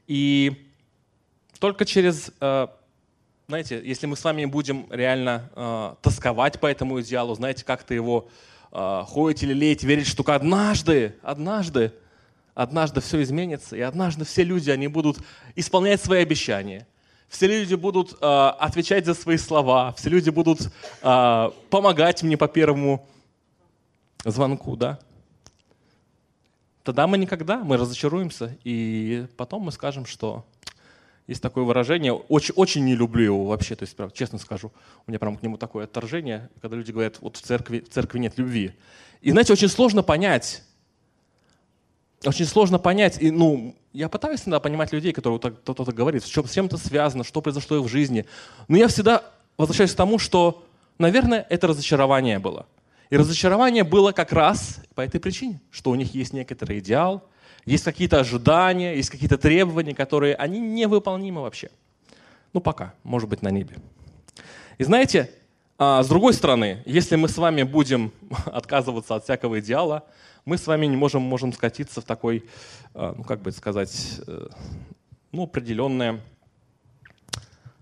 И 0.07 0.69
только 1.59 1.85
через, 1.85 2.33
э, 2.41 2.67
знаете, 3.49 3.83
если 3.85 4.07
мы 4.07 4.17
с 4.17 4.25
вами 4.25 4.45
будем 4.45 4.87
реально 4.91 5.51
э, 5.55 5.95
тосковать 6.01 6.61
по 6.61 6.67
этому 6.67 7.01
идеалу, 7.01 7.35
знаете, 7.35 7.65
как-то 7.65 7.93
его 7.93 8.29
э, 8.71 9.03
ходить 9.07 9.43
или 9.43 9.53
леять, 9.53 9.83
верить, 9.83 10.07
что 10.07 10.25
однажды, 10.33 11.17
однажды, 11.23 11.93
однажды 12.55 13.01
все 13.01 13.23
изменится, 13.23 13.77
и 13.77 13.81
однажды 13.81 14.25
все 14.25 14.45
люди, 14.45 14.71
они 14.71 14.89
будут 14.89 15.19
исполнять 15.57 16.01
свои 16.01 16.23
обещания, 16.23 16.87
все 17.29 17.47
люди 17.47 17.75
будут 17.75 18.13
э, 18.21 18.27
отвечать 18.27 19.07
за 19.07 19.15
свои 19.15 19.39
слова, 19.39 19.93
все 19.93 20.11
люди 20.11 20.31
будут 20.31 20.71
э, 21.03 21.51
помогать 21.71 22.23
мне 22.23 22.37
по 22.37 22.49
первому 22.49 23.07
звонку, 24.25 24.77
да? 24.77 24.99
Тогда 26.85 27.07
мы 27.07 27.17
никогда, 27.17 27.59
мы 27.59 27.77
разочаруемся, 27.77 28.57
и 28.65 29.27
потом 29.37 29.63
мы 29.63 29.73
скажем, 29.73 30.05
что 30.05 30.45
есть 31.29 31.41
такое 31.41 31.65
выражение, 31.65 32.13
очень, 32.13 32.55
очень 32.57 32.85
не 32.85 32.97
люблю 32.97 33.25
его 33.25 33.47
вообще, 33.47 33.77
то 33.77 33.85
есть, 33.85 33.97
прям, 33.97 34.11
честно 34.11 34.39
скажу, 34.39 34.73
у 35.07 35.11
меня 35.11 35.19
прям 35.19 35.37
к 35.37 35.43
нему 35.43 35.57
такое 35.57 35.85
отторжение, 35.85 36.51
когда 36.61 36.77
люди 36.77 36.91
говорят, 36.91 37.19
вот 37.21 37.37
в 37.37 37.41
церкви, 37.41 37.81
в 37.81 37.89
церкви 37.89 38.19
нет 38.19 38.37
любви. 38.37 38.73
И 39.21 39.31
знаете, 39.31 39.53
очень 39.53 39.69
сложно 39.69 40.03
понять, 40.03 40.65
очень 42.25 42.47
сложно 42.47 42.79
понять, 42.79 43.21
и, 43.21 43.31
ну, 43.31 43.75
я 43.93 44.09
пытаюсь 44.09 44.41
всегда 44.41 44.61
понимать 44.61 44.93
людей, 44.93 45.13
которые 45.13 45.39
кто-то 45.39 45.93
говорит, 45.93 46.25
с 46.25 46.27
чем, 46.27 46.47
с 46.47 46.57
это 46.57 46.77
связано, 46.79 47.25
что 47.25 47.41
произошло 47.43 47.79
их 47.79 47.85
в 47.85 47.89
жизни. 47.89 48.27
Но 48.69 48.77
я 48.77 48.89
всегда 48.89 49.25
возвращаюсь 49.59 49.93
к 49.93 49.97
тому, 49.97 50.19
что, 50.19 50.65
наверное, 50.99 51.47
это 51.51 51.67
разочарование 51.67 52.39
было. 52.39 52.67
И 53.11 53.17
разочарование 53.17 53.85
было 53.85 54.13
как 54.13 54.33
раз 54.33 54.79
по 54.95 55.03
этой 55.03 55.21
причине, 55.21 55.61
что 55.71 55.91
у 55.91 55.95
них 55.95 56.15
есть 56.15 56.33
некоторый 56.33 56.79
идеал, 56.79 57.23
есть 57.67 57.85
какие-то 57.85 58.19
ожидания, 58.21 58.97
есть 58.97 59.11
какие-то 59.11 59.37
требования, 59.37 59.95
которые 59.95 60.35
они 60.35 60.59
невыполнимы 60.59 61.43
вообще. 61.43 61.71
Ну, 62.53 62.61
пока, 62.61 62.95
может 63.03 63.29
быть, 63.29 63.43
на 63.43 63.51
небе. 63.51 63.77
И 64.79 64.85
знаете, 64.85 65.31
а, 65.85 66.01
с 66.05 66.07
другой 66.07 66.33
стороны, 66.33 66.81
если 66.87 67.17
мы 67.17 67.29
с 67.29 67.37
вами 67.37 67.65
будем 67.65 68.13
отказываться 68.47 69.17
от 69.17 69.25
всякого 69.25 69.59
идеала, 69.59 70.05
мы 70.45 70.57
с 70.57 70.69
вами 70.69 70.87
не 70.87 70.95
можем, 70.95 71.23
можем 71.23 71.53
скатиться 71.53 72.01
в 72.01 72.05
такой, 72.05 72.45
э, 72.95 73.15
ну 73.17 73.25
как 73.25 73.43
бы 73.43 73.51
сказать, 73.51 74.21
э, 74.25 74.47
ну 75.33 75.43
определенное 75.43 76.21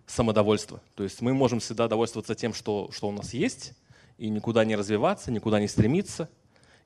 самодовольство. 0.07 0.81
То 0.95 1.03
есть 1.03 1.21
мы 1.21 1.35
можем 1.35 1.61
всегда 1.61 1.89
довольствоваться 1.89 2.35
тем, 2.35 2.55
что, 2.55 2.89
что 2.91 3.07
у 3.07 3.13
нас 3.13 3.35
есть, 3.35 3.75
и 4.17 4.31
никуда 4.31 4.65
не 4.65 4.77
развиваться, 4.77 5.31
никуда 5.31 5.61
не 5.61 5.69
стремиться. 5.69 6.31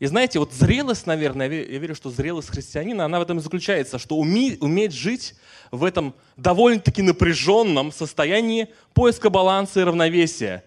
И 0.01 0.07
знаете, 0.07 0.41
вот 0.41 0.53
зрелость, 0.53 1.07
наверное, 1.07 1.49
я 1.49 1.79
верю, 1.79 1.95
что 1.95 2.11
зрелость 2.11 2.49
христианина, 2.49 3.05
она 3.05 3.21
в 3.21 3.23
этом 3.23 3.39
и 3.39 3.41
заключается, 3.41 4.01
что 4.01 4.17
уметь, 4.17 4.61
уметь 4.61 4.93
жить 4.93 5.37
в 5.71 5.85
этом 5.85 6.13
довольно-таки 6.37 7.03
напряженном 7.03 7.93
состоянии 7.93 8.67
поиска 8.95 9.31
баланса 9.31 9.79
и 9.79 9.85
равновесия 9.85 10.65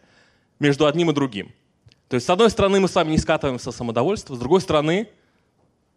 между 0.59 0.85
одним 0.85 1.11
и 1.11 1.13
другим. 1.13 1.51
То 2.07 2.15
есть, 2.15 2.25
с 2.25 2.29
одной 2.29 2.49
стороны, 2.49 2.79
мы 2.79 2.87
с 2.87 2.95
вами 2.95 3.11
не 3.11 3.17
скатываемся 3.17 3.71
в 3.71 3.75
самодовольство, 3.75 4.35
с 4.35 4.39
другой 4.39 4.61
стороны, 4.61 5.09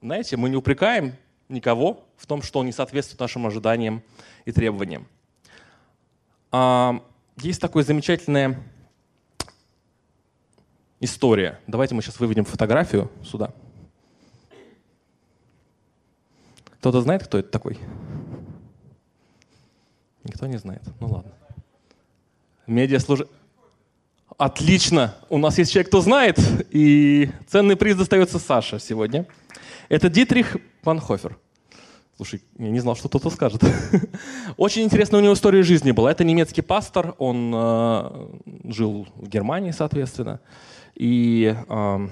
знаете, 0.03 0.37
мы 0.37 0.49
не 0.49 0.57
упрекаем 0.57 1.15
никого 1.49 2.05
в 2.17 2.27
том, 2.27 2.43
что 2.43 2.61
он 2.61 2.67
не 2.67 2.73
соответствует 2.73 3.21
нашим 3.21 3.47
ожиданиям 3.47 4.03
и 4.45 4.53
требованиям. 4.53 5.07
А, 6.51 7.03
есть 7.37 7.61
такая 7.61 7.85
замечательная 7.85 8.61
история. 11.01 11.61
Давайте 11.67 11.95
мы 11.95 12.03
сейчас 12.03 12.19
выведем 12.19 12.45
фотографию 12.45 13.11
сюда. 13.25 13.53
Кто-то 16.79 17.03
знает, 17.03 17.25
кто 17.25 17.39
это 17.39 17.51
такой? 17.51 17.79
Никто 20.25 20.47
не 20.47 20.57
знает. 20.57 20.83
Ну 20.99 21.09
ладно. 21.09 21.33
Медиаслуж... 22.67 23.21
Отлично! 24.41 25.15
У 25.29 25.37
нас 25.37 25.59
есть 25.59 25.71
человек, 25.71 25.89
кто 25.89 26.01
знает, 26.01 26.39
и 26.71 27.29
ценный 27.47 27.77
приз 27.77 27.95
достается 27.95 28.39
Саше 28.39 28.79
сегодня. 28.81 29.27
Это 29.91 30.09
Дитрих 30.09 30.57
Панхофер. 30.81 31.37
Слушай, 32.17 32.41
я 32.57 32.71
не 32.71 32.81
знал, 32.81 32.97
что 32.97 33.11
кто-то 33.11 33.29
скажет. 33.29 33.63
Очень 34.57 34.85
интересная 34.85 35.21
у 35.21 35.23
него 35.23 35.35
история 35.35 35.63
жизни 35.63 35.91
была. 35.91 36.11
Это 36.11 36.25
немецкий 36.25 36.63
пастор, 36.63 37.15
он 37.19 37.53
э, 37.55 38.29
жил 38.65 39.07
в 39.15 39.29
Германии, 39.29 39.73
соответственно. 39.73 40.41
И 40.95 41.55
э, 41.55 42.09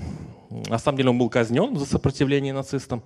на 0.68 0.78
самом 0.78 0.98
деле 0.98 1.08
он 1.08 1.16
был 1.16 1.30
казнен 1.30 1.78
за 1.78 1.86
сопротивление 1.86 2.52
нацистам. 2.52 3.02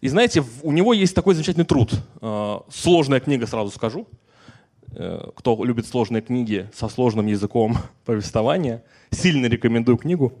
И 0.00 0.08
знаете, 0.08 0.42
у 0.62 0.72
него 0.72 0.94
есть 0.94 1.14
такой 1.14 1.34
замечательный 1.34 1.66
труд. 1.66 1.92
Э, 2.22 2.60
сложная 2.70 3.20
книга, 3.20 3.46
сразу 3.46 3.70
скажу. 3.70 4.06
Э, 4.92 5.30
кто 5.34 5.62
любит 5.64 5.86
сложные 5.86 6.22
книги 6.22 6.68
со 6.74 6.88
сложным 6.88 7.26
языком 7.26 7.76
повествования, 8.04 8.82
сильно 9.10 9.46
рекомендую 9.46 9.98
книгу. 9.98 10.32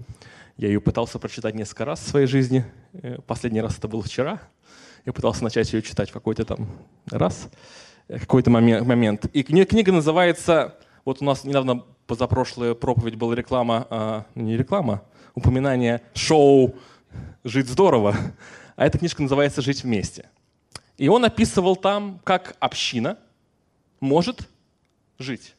Я 0.56 0.68
ее 0.68 0.80
пытался 0.80 1.18
прочитать 1.18 1.54
несколько 1.54 1.84
раз 1.84 2.00
в 2.00 2.08
своей 2.08 2.26
жизни. 2.26 2.64
Э, 2.94 3.18
последний 3.26 3.60
раз 3.60 3.78
это 3.78 3.88
было 3.88 4.02
вчера. 4.02 4.40
Я 5.04 5.12
пытался 5.12 5.44
начать 5.44 5.72
ее 5.72 5.82
читать 5.82 6.10
в 6.10 6.12
какой-то 6.12 6.44
там 6.44 6.68
раз, 7.10 7.48
какой-то 8.08 8.50
момент. 8.50 9.26
И 9.26 9.42
книга 9.42 9.92
называется, 9.92 10.76
вот 11.04 11.22
у 11.22 11.24
нас 11.24 11.44
недавно 11.44 11.84
позапрошлая 12.06 12.74
проповедь 12.74 13.14
была 13.14 13.34
реклама, 13.34 13.86
а, 13.90 14.24
не 14.34 14.56
реклама, 14.56 15.02
упоминание 15.34 16.02
шоу 16.14 16.74
«Жить 17.44 17.68
здорово», 17.68 18.16
а 18.76 18.86
эта 18.86 18.98
книжка 18.98 19.22
называется 19.22 19.62
«Жить 19.62 19.84
вместе». 19.84 20.28
И 20.96 21.08
он 21.08 21.24
описывал 21.24 21.76
там, 21.76 22.20
как 22.24 22.56
община 22.58 23.18
может 24.00 24.48
жить. 25.18 25.54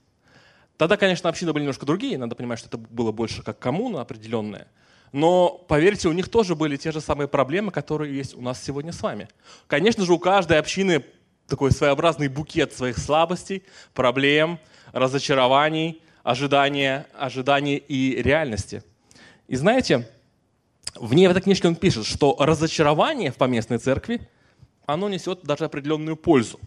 Тогда, 0.78 0.96
конечно, 0.96 1.30
общины 1.30 1.52
были 1.52 1.64
немножко 1.64 1.86
другие, 1.86 2.18
надо 2.18 2.36
понимать, 2.36 2.60
что 2.60 2.68
это 2.70 2.78
было 2.78 3.12
больше 3.12 3.44
как 3.44 3.60
коммуна 3.60 4.02
определенная. 4.02 4.68
Но, 5.12 5.50
поверьте, 5.68 6.08
у 6.08 6.12
них 6.14 6.30
тоже 6.30 6.56
были 6.56 6.78
те 6.78 6.92
же 6.92 7.02
самые 7.02 7.28
проблемы, 7.28 7.72
которые 7.72 8.16
есть 8.16 8.36
у 8.36 8.42
нас 8.42 8.64
сегодня 8.64 8.94
с 8.94 9.02
вами. 9.02 9.28
Конечно 9.68 10.06
же, 10.06 10.14
у 10.14 10.20
каждой 10.20 10.60
общины 10.60 11.04
такой 11.48 11.72
своеобразный 11.72 12.28
букет 12.28 12.74
своих 12.74 12.98
слабостей, 12.98 13.64
проблем, 13.94 14.60
разочарований, 14.94 16.02
ожидания, 16.24 17.08
ожиданий 17.18 17.76
и 17.76 18.22
реальности. 18.22 18.84
И 19.48 19.56
знаете, 19.56 20.08
в 20.96 21.14
ней 21.14 21.28
в 21.28 21.32
этой 21.32 21.42
книжке 21.42 21.68
он 21.68 21.76
пишет, 21.76 22.06
что 22.06 22.36
разочарование 22.40 23.32
в 23.32 23.36
поместной 23.36 23.80
церкви, 23.80 24.30
оно 24.86 25.10
несет 25.10 25.42
даже 25.44 25.66
определенную 25.66 26.16
пользу. 26.16 26.60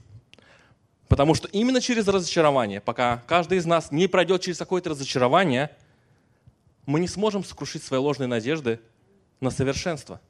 Потому 1.12 1.34
что 1.34 1.46
именно 1.48 1.78
через 1.82 2.08
разочарование, 2.08 2.80
пока 2.80 3.18
каждый 3.26 3.58
из 3.58 3.66
нас 3.66 3.92
не 3.92 4.06
пройдет 4.06 4.40
через 4.40 4.56
какое-то 4.56 4.88
разочарование, 4.88 5.70
мы 6.86 7.00
не 7.00 7.06
сможем 7.06 7.44
сокрушить 7.44 7.82
свои 7.82 8.00
ложные 8.00 8.28
надежды 8.28 8.80
на 9.38 9.50
совершенство. 9.50 10.22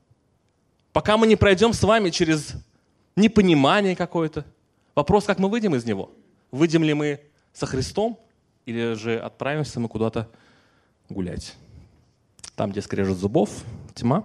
Пока 0.92 1.16
мы 1.16 1.28
не 1.28 1.36
пройдем 1.36 1.72
с 1.72 1.84
вами 1.84 2.10
через 2.10 2.54
непонимание 3.14 3.94
какое-то, 3.94 4.44
вопрос, 4.96 5.24
как 5.24 5.38
мы 5.38 5.48
выйдем 5.48 5.76
из 5.76 5.84
него. 5.84 6.10
Выйдем 6.50 6.82
ли 6.82 6.94
мы 6.94 7.20
со 7.52 7.66
Христом 7.66 8.18
или 8.66 8.94
же 8.94 9.20
отправимся 9.20 9.78
мы 9.78 9.88
куда-то 9.88 10.28
гулять. 11.08 11.54
Там, 12.56 12.72
где 12.72 12.82
скрежет 12.82 13.18
зубов, 13.18 13.50
тьма 13.94 14.24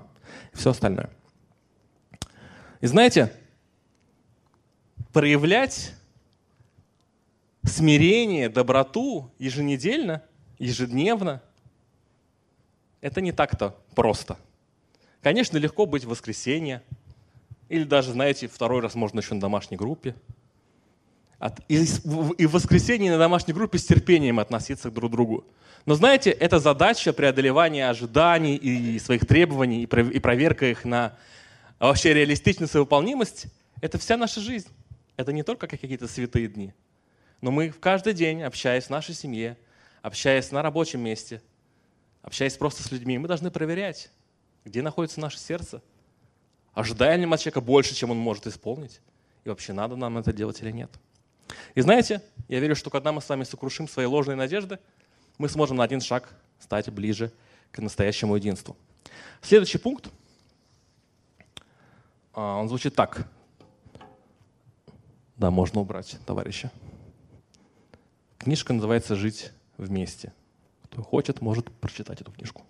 и 0.53 0.57
все 0.57 0.71
остальное. 0.71 1.11
И 2.81 2.87
знаете, 2.87 3.31
проявлять 5.13 5.93
смирение, 7.67 8.49
доброту 8.49 9.31
еженедельно, 9.39 10.23
ежедневно, 10.59 11.41
это 13.01 13.21
не 13.21 13.31
так-то 13.31 13.75
просто. 13.95 14.37
Конечно, 15.21 15.57
легко 15.57 15.85
быть 15.85 16.05
в 16.05 16.09
воскресенье, 16.09 16.83
или 17.69 17.83
даже, 17.83 18.11
знаете, 18.11 18.47
второй 18.47 18.81
раз 18.81 18.95
можно 18.95 19.19
еще 19.19 19.33
на 19.33 19.41
домашней 19.41 19.77
группе– 19.77 20.15
и 21.67 21.77
в 21.77 22.51
воскресенье 22.51 23.11
на 23.11 23.17
домашней 23.17 23.53
группе 23.53 23.77
с 23.77 23.85
терпением 23.85 24.39
относиться 24.39 24.89
друг 24.89 25.11
к 25.11 25.13
другу. 25.13 25.45
Но 25.85 25.95
знаете, 25.95 26.31
эта 26.31 26.59
задача 26.59 27.13
преодолевания 27.13 27.89
ожиданий 27.89 28.55
и 28.55 28.97
своих 28.99 29.25
требований, 29.25 29.83
и 29.83 30.19
проверка 30.19 30.65
их 30.65 30.83
на 30.83 31.13
вообще 31.79 32.13
реалистичность 32.13 32.75
и 32.75 32.79
выполнимость, 32.79 33.45
это 33.81 33.99
вся 33.99 34.17
наша 34.17 34.41
жизнь. 34.41 34.67
Это 35.15 35.31
не 35.31 35.43
только 35.43 35.67
какие-то 35.67 36.07
святые 36.07 36.47
дни. 36.47 36.73
Но 37.41 37.51
мы 37.51 37.69
каждый 37.69 38.13
день, 38.13 38.43
общаясь 38.43 38.85
в 38.85 38.89
нашей 38.89 39.13
семье, 39.13 39.57
общаясь 40.01 40.51
на 40.51 40.61
рабочем 40.61 41.01
месте, 41.01 41.41
общаясь 42.21 42.57
просто 42.57 42.83
с 42.83 42.91
людьми, 42.91 43.17
мы 43.17 43.27
должны 43.27 43.51
проверять, 43.51 44.09
где 44.65 44.81
находится 44.81 45.19
наше 45.19 45.37
сердце. 45.37 45.81
Ожидаем 46.73 47.19
ли 47.21 47.25
мы 47.25 47.35
от 47.35 47.41
человека 47.41 47.61
больше, 47.61 47.95
чем 47.95 48.11
он 48.11 48.17
может 48.17 48.47
исполнить? 48.47 49.01
И 49.43 49.49
вообще 49.49 49.73
надо 49.73 49.95
нам 49.95 50.17
это 50.17 50.33
делать 50.33 50.61
или 50.61 50.71
нет? 50.71 50.91
И 51.75 51.81
знаете, 51.81 52.21
я 52.47 52.59
верю, 52.59 52.75
что 52.75 52.89
когда 52.89 53.11
мы 53.11 53.21
с 53.21 53.29
вами 53.29 53.43
сокрушим 53.43 53.87
свои 53.87 54.05
ложные 54.05 54.35
надежды, 54.35 54.79
мы 55.37 55.47
сможем 55.49 55.77
на 55.77 55.83
один 55.83 56.01
шаг 56.01 56.29
стать 56.59 56.89
ближе 56.89 57.31
к 57.71 57.79
настоящему 57.79 58.35
единству. 58.35 58.75
Следующий 59.41 59.77
пункт, 59.77 60.09
а, 62.33 62.57
он 62.57 62.67
звучит 62.67 62.95
так. 62.95 63.27
Да, 65.37 65.51
можно 65.51 65.81
убрать, 65.81 66.17
товарища. 66.25 66.71
Книжка 68.37 68.73
называется 68.73 69.15
«Жить 69.15 69.51
вместе». 69.77 70.31
Кто 70.83 71.01
хочет, 71.01 71.41
может 71.41 71.71
прочитать 71.71 72.21
эту 72.21 72.31
книжку. 72.31 72.63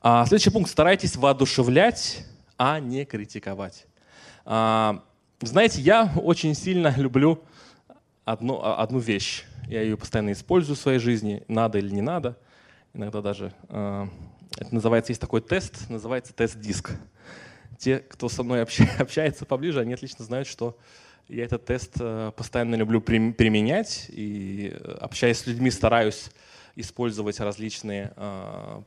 А 0.00 0.24
следующий 0.26 0.50
пункт. 0.50 0.70
Старайтесь 0.70 1.16
воодушевлять, 1.16 2.24
а 2.56 2.80
не 2.80 3.04
критиковать. 3.04 3.86
А, 4.44 5.04
знаете, 5.40 5.80
я 5.80 6.12
очень 6.16 6.54
сильно 6.54 6.94
люблю 6.96 7.42
одну, 8.24 8.60
а, 8.62 8.76
одну 8.82 8.98
вещь. 8.98 9.44
Я 9.68 9.82
ее 9.82 9.96
постоянно 9.96 10.32
использую 10.32 10.76
в 10.76 10.80
своей 10.80 10.98
жизни, 10.98 11.44
надо 11.48 11.78
или 11.78 11.90
не 11.90 12.00
надо. 12.00 12.38
Иногда 12.94 13.22
даже 13.22 13.52
э, 13.68 14.06
это 14.58 14.74
называется, 14.74 15.12
есть 15.12 15.20
такой 15.20 15.40
тест, 15.40 15.88
называется 15.88 16.32
тест-диск. 16.34 16.92
Те, 17.78 17.98
кто 17.98 18.28
со 18.28 18.42
мной 18.42 18.62
общается 18.98 19.44
поближе, 19.44 19.80
они 19.80 19.94
отлично 19.94 20.24
знают, 20.24 20.48
что 20.48 20.76
я 21.28 21.44
этот 21.44 21.64
тест 21.64 21.94
э, 22.00 22.32
постоянно 22.36 22.74
люблю 22.74 23.00
применять 23.00 24.06
и, 24.10 24.72
э, 24.72 24.98
общаясь 25.00 25.38
с 25.38 25.46
людьми, 25.46 25.70
стараюсь 25.70 26.30
использовать 26.76 27.40
различные 27.40 28.12
э, 28.16 28.82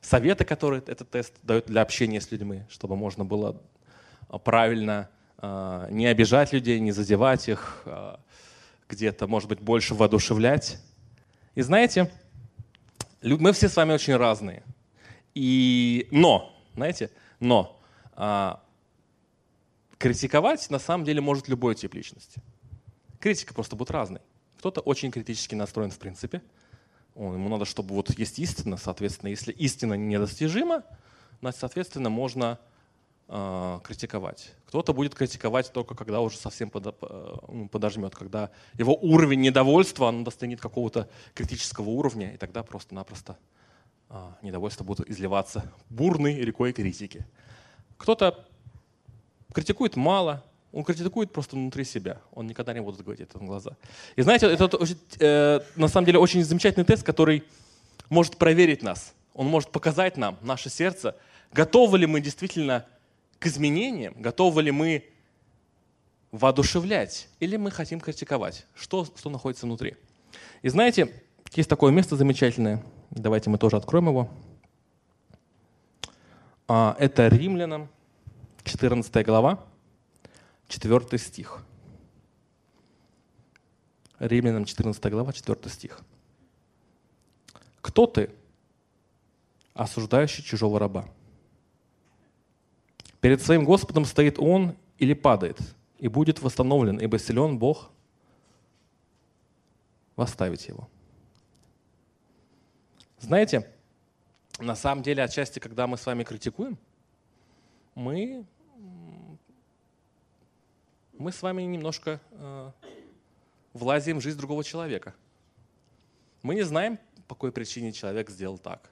советы, 0.00 0.44
которые 0.44 0.82
этот 0.86 1.10
тест 1.10 1.34
дает 1.42 1.66
для 1.66 1.82
общения 1.82 2.20
с 2.20 2.30
людьми, 2.30 2.62
чтобы 2.68 2.96
можно 2.96 3.24
было 3.24 3.60
правильно 4.44 5.08
не 5.90 6.06
обижать 6.06 6.54
людей, 6.54 6.80
не 6.80 6.90
задевать 6.90 7.50
их, 7.50 7.86
где-то, 8.88 9.26
может 9.26 9.48
быть, 9.50 9.60
больше 9.60 9.94
воодушевлять. 9.94 10.78
И 11.54 11.60
знаете, 11.60 12.10
мы 13.20 13.52
все 13.52 13.68
с 13.68 13.76
вами 13.76 13.92
очень 13.92 14.16
разные. 14.16 14.62
И, 15.34 16.08
но, 16.10 16.56
знаете, 16.74 17.10
но 17.40 17.78
а, 18.14 18.63
критиковать 20.04 20.68
на 20.68 20.78
самом 20.78 21.06
деле 21.06 21.22
может 21.22 21.48
любой 21.48 21.74
тип 21.74 21.94
личности. 21.94 22.42
Критика 23.20 23.54
просто 23.54 23.74
будет 23.74 23.90
разной. 23.90 24.20
Кто-то 24.58 24.82
очень 24.82 25.10
критически 25.10 25.54
настроен 25.54 25.90
в 25.90 25.98
принципе. 25.98 26.42
Он, 27.14 27.32
ему 27.32 27.48
надо, 27.48 27.64
чтобы 27.64 27.94
вот 27.94 28.10
есть 28.18 28.38
истина, 28.38 28.76
соответственно, 28.76 29.30
если 29.30 29.50
истина 29.52 29.94
недостижима, 29.94 30.82
значит, 31.40 31.58
соответственно, 31.58 32.10
можно 32.10 32.58
э, 33.28 33.80
критиковать. 33.82 34.52
Кто-то 34.66 34.92
будет 34.92 35.14
критиковать 35.14 35.72
только 35.72 35.94
когда 35.94 36.20
уже 36.20 36.36
совсем 36.36 36.70
ну, 36.74 37.70
подожмет, 37.70 38.14
когда 38.14 38.50
его 38.74 38.94
уровень 38.94 39.40
недовольства 39.40 40.04
он 40.04 40.22
достигнет 40.22 40.60
какого-то 40.60 41.08
критического 41.32 41.88
уровня, 41.88 42.34
и 42.34 42.36
тогда 42.36 42.62
просто-напросто 42.62 43.38
э, 44.10 44.32
недовольство 44.42 44.84
будет 44.84 45.08
изливаться 45.08 45.72
бурной 45.88 46.40
рекой 46.40 46.74
критики. 46.74 47.24
Кто-то 47.96 48.46
критикует 49.54 49.96
мало, 49.96 50.44
он 50.72 50.84
критикует 50.84 51.32
просто 51.32 51.56
внутри 51.56 51.84
себя. 51.84 52.20
Он 52.32 52.46
никогда 52.46 52.74
не 52.74 52.80
будет 52.80 53.00
говорить 53.00 53.22
это 53.22 53.38
на 53.38 53.46
глаза. 53.46 53.76
И 54.16 54.22
знаете, 54.22 54.46
это 54.46 54.68
э, 55.20 55.60
на 55.76 55.88
самом 55.88 56.04
деле 56.04 56.18
очень 56.18 56.42
замечательный 56.44 56.84
тест, 56.84 57.04
который 57.04 57.44
может 58.10 58.36
проверить 58.36 58.82
нас. 58.82 59.14
Он 59.32 59.46
может 59.46 59.70
показать 59.70 60.16
нам, 60.16 60.36
наше 60.42 60.68
сердце, 60.68 61.16
готовы 61.52 61.98
ли 61.98 62.06
мы 62.06 62.20
действительно 62.20 62.84
к 63.38 63.46
изменениям, 63.46 64.14
готовы 64.18 64.62
ли 64.62 64.72
мы 64.72 65.04
воодушевлять 66.32 67.28
или 67.38 67.56
мы 67.56 67.70
хотим 67.70 68.00
критиковать? 68.00 68.66
Что, 68.74 69.04
что 69.04 69.30
находится 69.30 69.66
внутри? 69.66 69.94
И 70.62 70.68
знаете, 70.68 71.12
есть 71.54 71.70
такое 71.70 71.92
место 71.92 72.16
замечательное, 72.16 72.82
давайте 73.10 73.48
мы 73.48 73.58
тоже 73.58 73.76
откроем 73.76 74.08
его. 74.08 74.28
А, 76.66 76.96
это 76.98 77.28
Римлянам, 77.28 77.88
14 78.64 79.24
глава, 79.24 79.64
4 80.68 81.18
стих. 81.18 81.62
Римлянам 84.18 84.64
14 84.64 85.10
глава, 85.10 85.32
4 85.32 85.68
стих. 85.68 86.00
«Кто 87.80 88.06
ты, 88.06 88.30
осуждающий 89.74 90.42
чужого 90.42 90.78
раба? 90.78 91.04
Перед 93.20 93.42
своим 93.42 93.64
Господом 93.64 94.04
стоит 94.04 94.38
он 94.38 94.76
или 94.98 95.14
падает, 95.14 95.58
и 95.98 96.08
будет 96.08 96.40
восстановлен, 96.40 96.98
ибо 96.98 97.18
силен 97.18 97.58
Бог 97.58 97.90
восставить 100.16 100.66
его». 100.68 100.88
Знаете, 103.18 103.70
на 104.58 104.76
самом 104.76 105.02
деле, 105.02 105.22
отчасти, 105.22 105.58
когда 105.58 105.86
мы 105.86 105.96
с 105.96 106.06
вами 106.06 106.24
критикуем, 106.24 106.78
мы, 107.94 108.44
мы 111.18 111.32
с 111.32 111.42
вами 111.42 111.62
немножко 111.62 112.20
э, 112.30 112.70
влазим 113.72 114.18
в 114.18 114.22
жизнь 114.22 114.38
другого 114.38 114.64
человека. 114.64 115.14
Мы 116.42 116.54
не 116.54 116.62
знаем, 116.62 116.98
по 117.28 117.34
какой 117.34 117.52
причине 117.52 117.92
человек 117.92 118.30
сделал 118.30 118.58
так. 118.58 118.90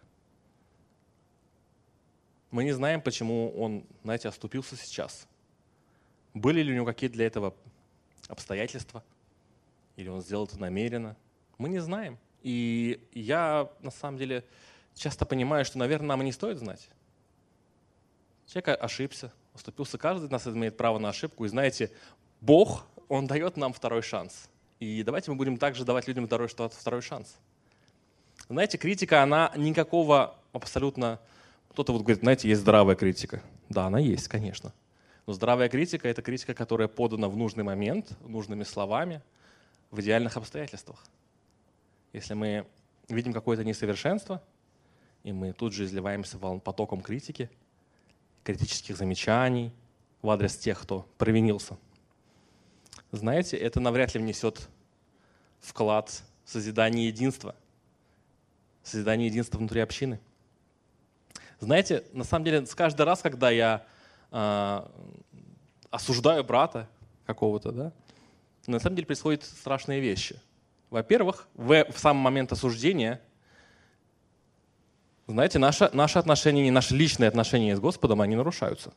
Мы 2.51 2.65
не 2.65 2.73
знаем, 2.73 3.01
почему 3.01 3.51
он, 3.57 3.85
знаете, 4.03 4.29
оступился 4.29 4.77
сейчас. 4.77 5.27
Были 6.35 6.63
ли 6.63 6.73
у 6.73 6.75
него 6.75 6.87
какие-то 6.87 7.15
для 7.15 7.27
этого 7.27 7.55
обстоятельства? 8.29 9.03
Или 9.97 10.09
он 10.09 10.21
сделал 10.23 10.45
это 10.45 10.59
намеренно? 10.59 11.17
Мы 11.59 11.69
не 11.69 11.81
знаем. 11.81 12.19
И 12.43 13.07
я, 13.13 13.71
на 13.81 13.91
самом 13.91 14.19
деле, 14.19 14.45
часто 14.95 15.27
понимаю, 15.27 15.65
что, 15.65 15.79
наверное, 15.79 16.09
нам 16.09 16.23
и 16.23 16.27
не 16.27 16.33
стоит 16.33 16.59
знать. 16.59 16.89
Человек 18.47 18.83
ошибся, 18.83 19.33
уступился. 19.55 19.99
Каждый 19.99 20.27
из 20.27 20.31
нас 20.31 20.47
имеет 20.47 20.77
право 20.77 20.99
на 20.99 21.11
ошибку. 21.11 21.45
И 21.45 21.49
знаете, 21.49 21.91
Бог, 22.41 22.87
Он 23.09 23.27
дает 23.27 23.57
нам 23.57 23.73
второй 23.73 24.03
шанс. 24.03 24.49
И 24.81 25.03
давайте 25.03 25.31
мы 25.31 25.37
будем 25.37 25.57
также 25.59 25.85
давать 25.85 26.09
людям 26.09 26.27
второй, 26.27 26.49
второй 26.49 27.03
шанс. 27.03 27.37
Знаете, 28.49 28.79
критика, 28.79 29.23
она 29.23 29.53
никакого 29.57 30.35
абсолютно... 30.53 31.21
Кто-то 31.71 31.93
вот 31.93 32.03
говорит, 32.03 32.21
знаете, 32.21 32.49
есть 32.49 32.61
здравая 32.61 32.97
критика. 32.97 33.43
Да, 33.69 33.87
она 33.87 33.99
есть, 33.99 34.29
конечно. 34.29 34.75
Но 35.27 35.33
здравая 35.33 35.69
критика– 35.69 36.09
это 36.11 36.21
критика, 36.21 36.53
которая 36.53 36.89
подана 36.89 37.29
в 37.29 37.37
нужный 37.37 37.65
момент, 37.65 38.13
нужными 38.27 38.65
словами, 38.65 39.23
в 39.91 40.01
идеальных 40.01 40.37
обстоятельствах. 40.37 41.05
Если 42.13 42.35
мы 42.35 42.67
видим 43.09 43.33
какое-то 43.33 43.65
несовершенство, 43.65 44.43
и 45.23 45.33
мы 45.33 45.53
тут 45.53 45.73
же 45.73 45.85
изливаемся 45.85 46.37
потоком 46.39 47.01
критики, 47.01 47.49
критических 48.45 48.97
замечаний 48.97 49.73
в 50.21 50.31
адрес 50.31 50.57
тех, 50.57 50.81
кто 50.81 51.07
провинился. 51.19 51.77
Знаете, 53.11 53.57
это 53.57 53.81
навряд 53.81 54.15
ли 54.15 54.21
внесет 54.21 54.69
вклад 55.61 56.23
в 56.45 56.51
созидание 56.51 57.09
единства, 57.09 57.55
созидание 58.83 59.29
единства 59.29 59.59
внутри 59.59 59.81
общины. 59.81 60.21
Знаете, 61.61 62.05
на 62.13 62.25
самом 62.25 62.45
деле, 62.45 62.67
с 62.67 62.75
каждый 62.75 63.03
раз, 63.03 63.21
когда 63.21 63.51
я 63.51 63.87
э, 64.31 64.87
осуждаю 65.91 66.43
брата 66.43 66.89
какого-то, 67.27 67.71
да, 67.71 67.93
на 68.67 68.81
самом 68.81 68.97
деле 68.97 69.07
происходят 69.07 69.45
страшные 69.45 70.01
вещи. 70.01 70.41
Во-первых, 70.91 71.49
в, 71.55 71.85
в 71.91 71.99
самый 71.99 72.21
момент 72.21 72.53
осуждения– 72.53 73.21
знаете, 75.27 75.59
наши, 75.59 75.89
наши 75.93 76.19
отношения, 76.19 76.71
наши 76.71 76.95
личные 76.97 77.29
отношения 77.29 77.77
с 77.77 77.81
Господом, 77.81 78.21
они 78.21 78.35
нарушаются. 78.35 78.93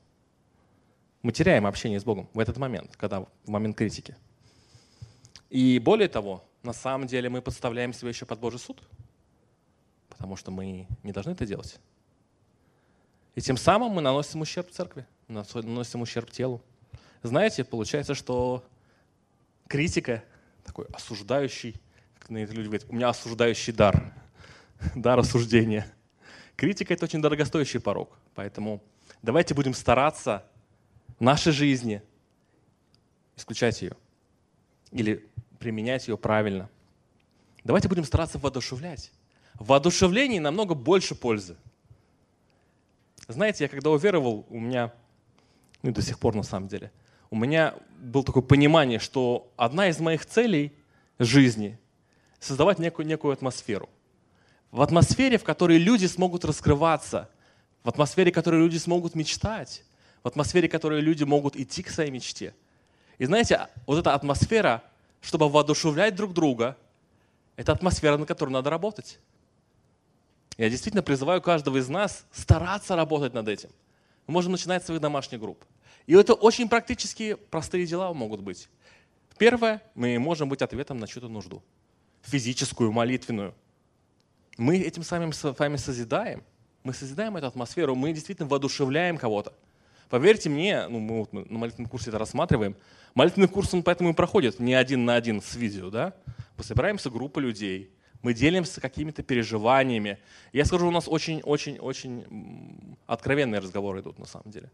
Мы 1.22 1.32
теряем 1.32 1.66
общение 1.66 2.00
с 2.00 2.04
Богом 2.04 2.30
в 2.34 2.40
этот 2.40 2.58
момент, 2.58 2.96
когда 2.98 3.22
в 3.22 3.28
момент 3.46 3.78
критики. 3.78 4.16
И 5.50 5.80
более 5.80 6.08
того, 6.08 6.44
на 6.64 6.74
самом 6.74 7.08
деле 7.08 7.30
мы 7.30 7.42
подставляем 7.42 7.94
себя 7.94 8.10
еще 8.10 8.26
под 8.26 8.40
Божий 8.40 8.60
суд, 8.60 8.82
потому 10.10 10.36
что 10.36 10.52
мы 10.52 10.88
не 11.04 11.12
должны 11.12 11.32
это 11.32 11.46
делать. 11.46 11.80
И 13.36 13.42
тем 13.42 13.58
самым 13.58 13.92
мы 13.92 14.02
наносим 14.02 14.42
ущерб 14.42 14.70
церкви, 14.72 15.06
наносим 15.28 16.02
ущерб 16.02 16.32
телу. 16.32 16.62
Знаете, 17.22 17.64
получается, 17.64 18.16
что 18.16 18.64
критика, 19.68 20.24
такой 20.64 20.86
осуждающий, 20.94 21.76
как 22.20 22.32
люди 22.32 22.68
говорят, 22.68 22.86
у 22.90 22.96
меня 22.96 23.10
осуждающий 23.10 23.74
дар, 23.74 24.14
дар 24.96 25.20
осуждения– 25.20 25.86
Критика– 26.56 26.94
это 26.96 27.06
очень 27.06 27.22
дорогостоящий 27.22 27.80
порог. 27.80 28.18
Поэтому 28.34 28.82
давайте 29.22 29.54
будем 29.54 29.74
стараться 29.74 30.46
в 31.20 31.22
нашей 31.22 31.52
жизни 31.52 32.02
исключать 33.36 33.82
ее 33.82 33.96
или 34.92 35.28
применять 35.60 36.08
ее 36.08 36.18
правильно. 36.18 36.70
Давайте 37.64 37.90
будем 37.90 38.06
стараться 38.06 38.38
воодушевлять. 38.38 39.12
В 39.56 39.68
воодушевлении 39.68 40.40
намного 40.40 40.76
больше 40.76 41.16
пользы. 41.16 41.58
Знаете, 43.28 43.64
я 43.64 43.68
когда 43.68 43.90
уверовал, 43.90 44.46
у 44.50 44.60
меня, 44.60 44.94
ну 45.82 45.90
и 45.90 45.94
до 45.94 46.02
сих 46.02 46.20
пор 46.20 46.36
на 46.36 46.44
самом 46.44 46.68
деле, 46.68 46.92
у 47.32 47.36
меня 47.36 47.76
было 47.98 48.24
такое 48.24 48.44
понимание, 48.44 49.00
что 49.00 49.52
одна 49.58 49.90
из 49.90 50.00
моих 50.00 50.26
целей 50.26 50.74
жизни– 51.18 51.80
создавать 52.40 52.78
некую, 52.78 53.08
некую 53.08 53.34
атмосферу 53.34 53.90
в 54.76 54.82
атмосфере, 54.82 55.38
в 55.38 55.46
которой 55.46 55.78
люди 55.78 56.06
смогут 56.06 56.44
раскрываться, 56.44 57.30
в 57.84 57.88
атмосфере, 57.88 58.30
в 58.30 58.36
которой 58.36 58.60
люди 58.60 58.76
смогут 58.76 59.16
мечтать, 59.16 59.86
в 60.22 60.28
атмосфере, 60.28 60.68
в 60.68 60.72
которой 60.72 61.00
люди 61.00 61.24
могут 61.24 61.56
идти 61.56 61.82
к 61.82 61.90
своей 61.90 62.12
мечте. 62.12 62.54
И 63.18 63.24
знаете, 63.24 63.70
вот 63.88 64.00
эта 64.00 64.14
атмосфера, 64.14 64.84
чтобы 65.22 65.48
воодушевлять 65.48 66.14
друг 66.14 66.34
друга, 66.34 66.76
это 67.56 67.72
атмосфера, 67.72 68.18
на 68.18 68.26
которой 68.26 68.50
надо 68.50 68.70
работать. 68.70 69.18
Я 70.58 70.70
действительно 70.70 71.04
призываю 71.04 71.42
каждого 71.42 71.78
из 71.78 71.88
нас 71.88 72.26
стараться 72.34 72.98
работать 72.98 73.34
над 73.34 73.48
этим. 73.48 73.70
Мы 74.28 74.34
можем 74.34 74.52
начинать 74.52 74.84
с 74.84 74.88
своих 74.88 75.00
домашних 75.00 75.40
групп. 75.40 75.64
И 76.06 76.14
это 76.16 76.34
очень 76.34 76.68
практические, 76.68 77.38
простые 77.38 77.86
дела 77.86 78.14
могут 78.14 78.42
быть. 78.42 78.68
Первое, 79.38 79.82
мы 79.96 80.20
можем 80.20 80.50
быть 80.50 80.62
ответом 80.62 80.98
на 80.98 81.08
чью-то 81.08 81.30
нужду. 81.30 81.64
Физическую, 82.24 82.92
молитвенную– 82.92 83.54
мы 84.58 84.78
этим 84.78 85.04
самым 85.04 85.34
с 85.34 85.56
вами 85.58 85.78
созидаем. 85.78 86.44
Мы 86.84 86.94
созидаем 86.94 87.36
эту 87.36 87.48
атмосферу, 87.48 87.96
мы 87.96 88.14
действительно 88.14 88.48
воодушевляем 88.48 89.18
кого-то. 89.18 89.54
Поверьте 90.10 90.50
мне, 90.50 90.88
ну, 90.88 91.00
мы 91.00 91.20
вот 91.20 91.34
на 91.34 91.58
молитвенном 91.58 91.90
курсе 91.90 92.10
это 92.10 92.20
рассматриваем, 92.20 92.76
молитвенный 93.16 93.48
курс 93.48 93.74
он 93.74 93.82
поэтому 93.82 94.12
и 94.12 94.14
проходит 94.14 94.60
не 94.60 94.76
один 94.76 95.04
на 95.04 95.16
один 95.16 95.42
с 95.42 95.56
видео. 95.56 95.90
Да? 95.90 96.14
Мы 96.58 96.64
собираемся 96.64 97.10
группа 97.10 97.40
людей, 97.40 97.90
мы 98.22 98.36
делимся 98.36 98.80
какими-то 98.80 99.24
переживаниями. 99.24 100.20
Я 100.54 100.64
скажу, 100.66 100.88
у 100.88 100.92
нас 100.92 101.08
очень-очень-очень 101.08 102.96
откровенные 103.08 103.60
разговоры 103.60 104.02
идут 104.02 104.20
на 104.20 104.26
самом 104.26 104.52
деле, 104.52 104.70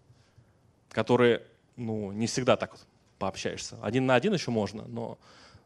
которые 0.90 1.44
ну, 1.78 2.12
не 2.12 2.28
всегда 2.28 2.58
так 2.58 2.72
вот 2.74 2.86
пообщаешься. 3.20 3.78
Один 3.82 4.06
на 4.06 4.16
один 4.16 4.34
еще 4.34 4.52
можно, 4.52 4.84
но 4.88 5.18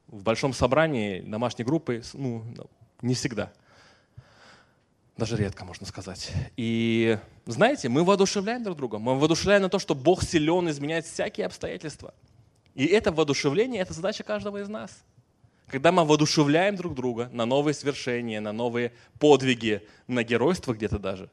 в 0.07 0.21
большом 0.21 0.53
собрании 0.53 1.21
домашней 1.21 1.65
группы 1.65 2.03
ну, 2.13 2.43
не 3.01 3.15
всегда– 3.15 3.51
даже 5.17 5.37
редко, 5.37 5.63
можно 5.63 5.85
сказать. 5.85 6.31
И 6.57 7.17
знаете, 7.45 7.87
мы 7.87 8.03
воодушевляем 8.03 8.63
друг 8.63 8.77
друга. 8.77 8.99
Мы 8.99 9.17
воодушевляем 9.17 9.61
на 9.61 9.69
то, 9.69 9.79
что 9.79 9.95
Бог 9.95 10.23
силен 10.23 10.69
изменять 10.69 11.05
всякие 11.05 11.45
обстоятельства. 11.45 12.13
И 12.73 12.85
это 12.85 13.13
воодушевление– 13.13 13.81
это 13.83 13.93
задача 13.93 14.23
каждого 14.23 14.61
из 14.61 14.67
нас. 14.67 15.03
Когда 15.67 15.91
мы 15.91 16.03
воодушевляем 16.03 16.75
друг 16.75 16.93
друга 16.93 17.29
на 17.31 17.45
новые 17.45 17.73
свершения, 17.73 18.41
на 18.41 18.51
новые 18.51 18.91
подвиги, 19.19 19.87
на 20.07 20.23
геройство 20.23 20.73
где-то 20.73 20.99
даже, 20.99 21.29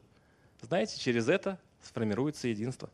знаете, 0.61 0.97
через 0.97 1.27
это 1.27 1.59
сформируется 1.83 2.47
единство. 2.47 2.89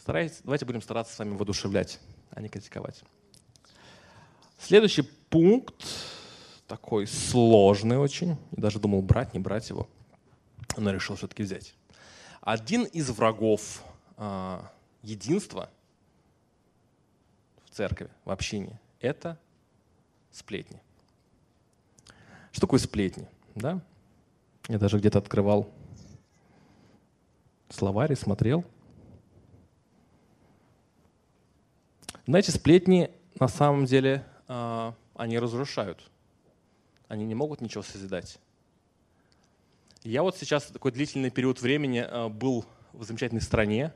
Старайтесь, 0.00 0.40
давайте 0.44 0.64
будем 0.64 0.80
стараться 0.80 1.14
с 1.14 1.18
вами 1.18 1.36
воодушевлять, 1.36 1.98
а 2.30 2.40
не 2.40 2.48
критиковать. 2.48 3.02
Следующий 4.58 5.02
пункт 5.02 5.84
такой 6.72 7.06
сложный 7.06 7.98
очень. 7.98 8.38
Даже 8.50 8.78
думал, 8.78 9.02
брать, 9.02 9.34
не 9.34 9.40
брать 9.40 9.68
его. 9.68 9.90
Но 10.78 10.90
решил 10.90 11.16
все-таки 11.16 11.42
взять. 11.42 11.74
Один 12.40 12.84
из 12.84 13.10
врагов 13.10 13.84
э, 14.16 14.58
единства 15.02 15.68
в 17.66 17.74
церкви, 17.74 18.08
в 18.24 18.30
общине, 18.30 18.80
это 19.00 19.38
сплетни. 20.30 20.80
Что 22.52 22.62
такое 22.62 22.80
сплетни? 22.80 23.28
Да? 23.54 23.82
Я 24.66 24.78
даже 24.78 24.96
где-то 24.96 25.18
открывал 25.18 25.70
словарь 27.68 28.14
и 28.14 28.16
смотрел. 28.16 28.64
Знаете, 32.26 32.50
сплетни 32.50 33.10
на 33.38 33.48
самом 33.48 33.84
деле 33.84 34.24
а, 34.48 34.94
они 35.14 35.38
разрушают. 35.38 36.08
Они 37.12 37.26
не 37.26 37.34
могут 37.34 37.60
ничего 37.60 37.82
созидать. 37.82 38.38
Я 40.02 40.22
вот 40.22 40.38
сейчас 40.38 40.64
такой 40.64 40.92
длительный 40.92 41.28
период 41.28 41.60
времени 41.60 41.98
а, 41.98 42.30
был 42.30 42.64
в 42.94 43.04
замечательной 43.04 43.42
стране. 43.42 43.92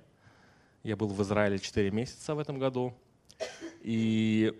Я 0.82 0.96
был 0.96 1.08
в 1.08 1.22
Израиле 1.22 1.58
4 1.58 1.90
месяца 1.92 2.34
в 2.34 2.38
этом 2.38 2.58
году. 2.58 2.92
И 3.80 4.52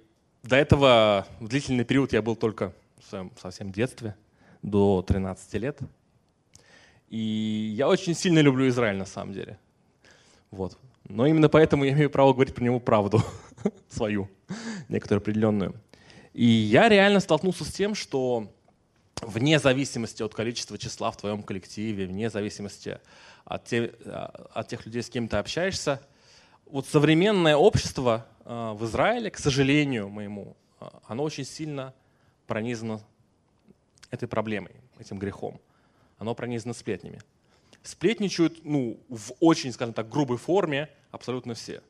до 0.43 0.57
этого 0.57 1.27
в 1.39 1.49
длительный 1.49 1.85
период 1.85 2.15
я 2.15 2.23
был 2.23 2.35
только 2.35 2.73
в 2.99 3.05
своем 3.11 3.31
совсем 3.39 3.73
детстве, 3.73 4.17
до 4.63 5.05
13 5.07 5.53
лет. 5.61 5.79
И 7.11 7.75
я 7.77 7.89
очень 7.89 8.15
сильно 8.15 8.39
люблю 8.39 8.67
Израиль 8.69 8.97
на 8.97 9.05
самом 9.05 9.35
деле. 9.35 9.59
Вот. 10.51 10.79
Но 11.05 11.27
именно 11.27 11.51
поэтому 11.51 11.85
я 11.85 11.93
имею 11.93 12.09
право 12.09 12.33
говорить 12.33 12.55
про 12.55 12.65
него 12.65 12.81
правду 12.81 13.23
свою, 13.91 14.31
некоторую 14.89 15.21
определенную. 15.21 15.75
И 16.37 16.45
я 16.45 16.91
реально 16.91 17.21
столкнулся 17.21 17.65
с 17.65 17.73
тем, 17.73 17.95
что 17.95 18.53
вне 19.23 19.59
зависимости 19.59 20.23
от 20.23 20.35
количества 20.35 20.77
числа 20.77 21.11
в 21.11 21.17
твоем 21.17 21.43
коллективе, 21.43 22.05
вне 22.05 22.29
зависимости 22.29 23.01
от, 23.47 23.65
те, 23.65 23.95
от 24.53 24.69
тех 24.69 24.85
людей, 24.85 25.03
с 25.03 25.09
кем 25.09 25.29
ты 25.29 25.39
общаешься, 25.39 25.99
вот 26.67 26.87
современное 26.87 27.57
общество 27.57 28.27
э, 28.45 28.73
в 28.75 28.85
Израиле, 28.85 29.31
к 29.31 29.39
сожалению 29.39 30.11
моему, 30.11 30.59
э, 30.79 30.85
оно 31.07 31.23
очень 31.23 31.47
сильно 31.47 31.95
пронизано 32.47 33.01
этой 34.11 34.29
проблемой, 34.29 34.73
этим 34.99 35.19
грехом. 35.19 35.59
Оно 36.19 36.35
пронизано 36.35 36.75
сплетнями. 36.75 37.23
Сплетничают 37.83 38.63
ну, 38.63 39.01
в 39.09 39.33
очень, 39.41 39.73
скажем 39.73 39.95
так, 39.95 40.11
грубой 40.11 40.37
форме 40.37 40.91
абсолютно 41.13 41.55
все. 41.55 41.81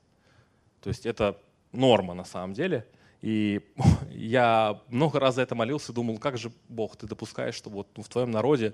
То 0.83 0.89
есть 0.89 1.05
это 1.05 1.37
норма 1.73 2.15
на 2.15 2.25
самом 2.25 2.55
деле. 2.55 2.87
И 3.27 3.61
я 4.13 4.81
много 4.89 5.19
раз 5.19 5.35
за 5.35 5.43
это 5.43 5.57
молился 5.57 5.93
думал, 5.93 6.19
как 6.19 6.39
же 6.39 6.53
Бог, 6.69 6.97
ты 6.97 7.09
допускаешь, 7.09 7.57
что 7.57 7.71
вот 7.71 7.89
в 7.97 8.09
твоем 8.09 8.31
народе 8.31 8.73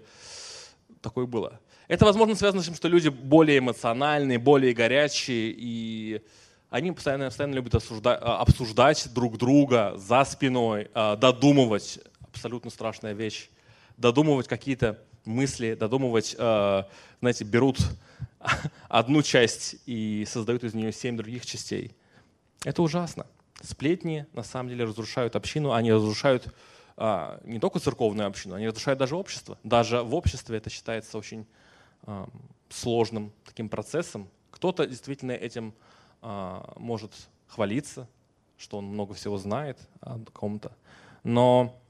такое 1.00 1.24
было. 1.24 1.58
Это, 1.88 2.04
возможно, 2.04 2.34
связано 2.34 2.62
с 2.62 2.66
тем, 2.66 2.74
что 2.74 2.88
люди 2.88 3.08
более 3.08 3.60
эмоциональные, 3.60 4.38
более 4.38 4.74
горячие, 4.74 5.54
и 5.56 6.20
они 6.68 6.92
постоянно, 6.92 7.26
постоянно 7.26 7.54
любят 7.54 7.74
осуждать, 7.74 8.18
а, 8.20 8.40
обсуждать 8.40 9.08
друг 9.14 9.38
друга 9.38 9.94
за 9.96 10.22
спиной, 10.24 10.90
а, 10.92 11.16
додумывать, 11.16 12.00
абсолютно 12.20 12.70
страшная 12.70 13.14
вещь, 13.14 13.48
додумывать 13.96 14.48
какие-то 14.48 15.02
мысли, 15.24 15.72
додумывать, 15.72 16.36
а, 16.38 16.88
знаете, 17.20 17.44
берут 17.44 17.78
одну 18.90 19.22
часть 19.22 19.76
и 19.86 20.26
создают 20.28 20.62
из 20.62 20.74
нее 20.74 20.92
семь 20.92 21.16
других 21.16 21.46
частей. 21.46 21.96
Это 22.64 22.82
ужасно. 22.82 23.26
Сплетни 23.62 24.26
на 24.32 24.42
самом 24.42 24.70
деле 24.70 24.84
разрушают 24.84 25.36
общину, 25.36 25.72
они 25.72 25.92
разрушают 25.92 26.52
а, 26.96 27.40
не 27.44 27.58
только 27.58 27.78
церковную 27.78 28.26
общину, 28.26 28.54
они 28.56 28.66
разрушают 28.66 28.98
даже 28.98 29.16
общество. 29.16 29.58
Даже 29.62 30.02
в 30.02 30.14
обществе 30.14 30.56
это 30.56 30.68
считается 30.68 31.16
очень 31.16 31.46
а, 32.02 32.28
сложным 32.68 33.32
таким 33.44 33.68
процессом. 33.68 34.28
Кто-то 34.50 34.86
действительно 34.86 35.32
этим 35.32 35.74
а, 36.20 36.74
может 36.76 37.12
хвалиться, 37.46 38.08
что 38.58 38.78
он 38.78 38.86
много 38.86 39.14
всего 39.14 39.38
знает 39.38 39.78
о 40.00 40.18
ком-то. 40.32 40.72
Но, 41.22 41.80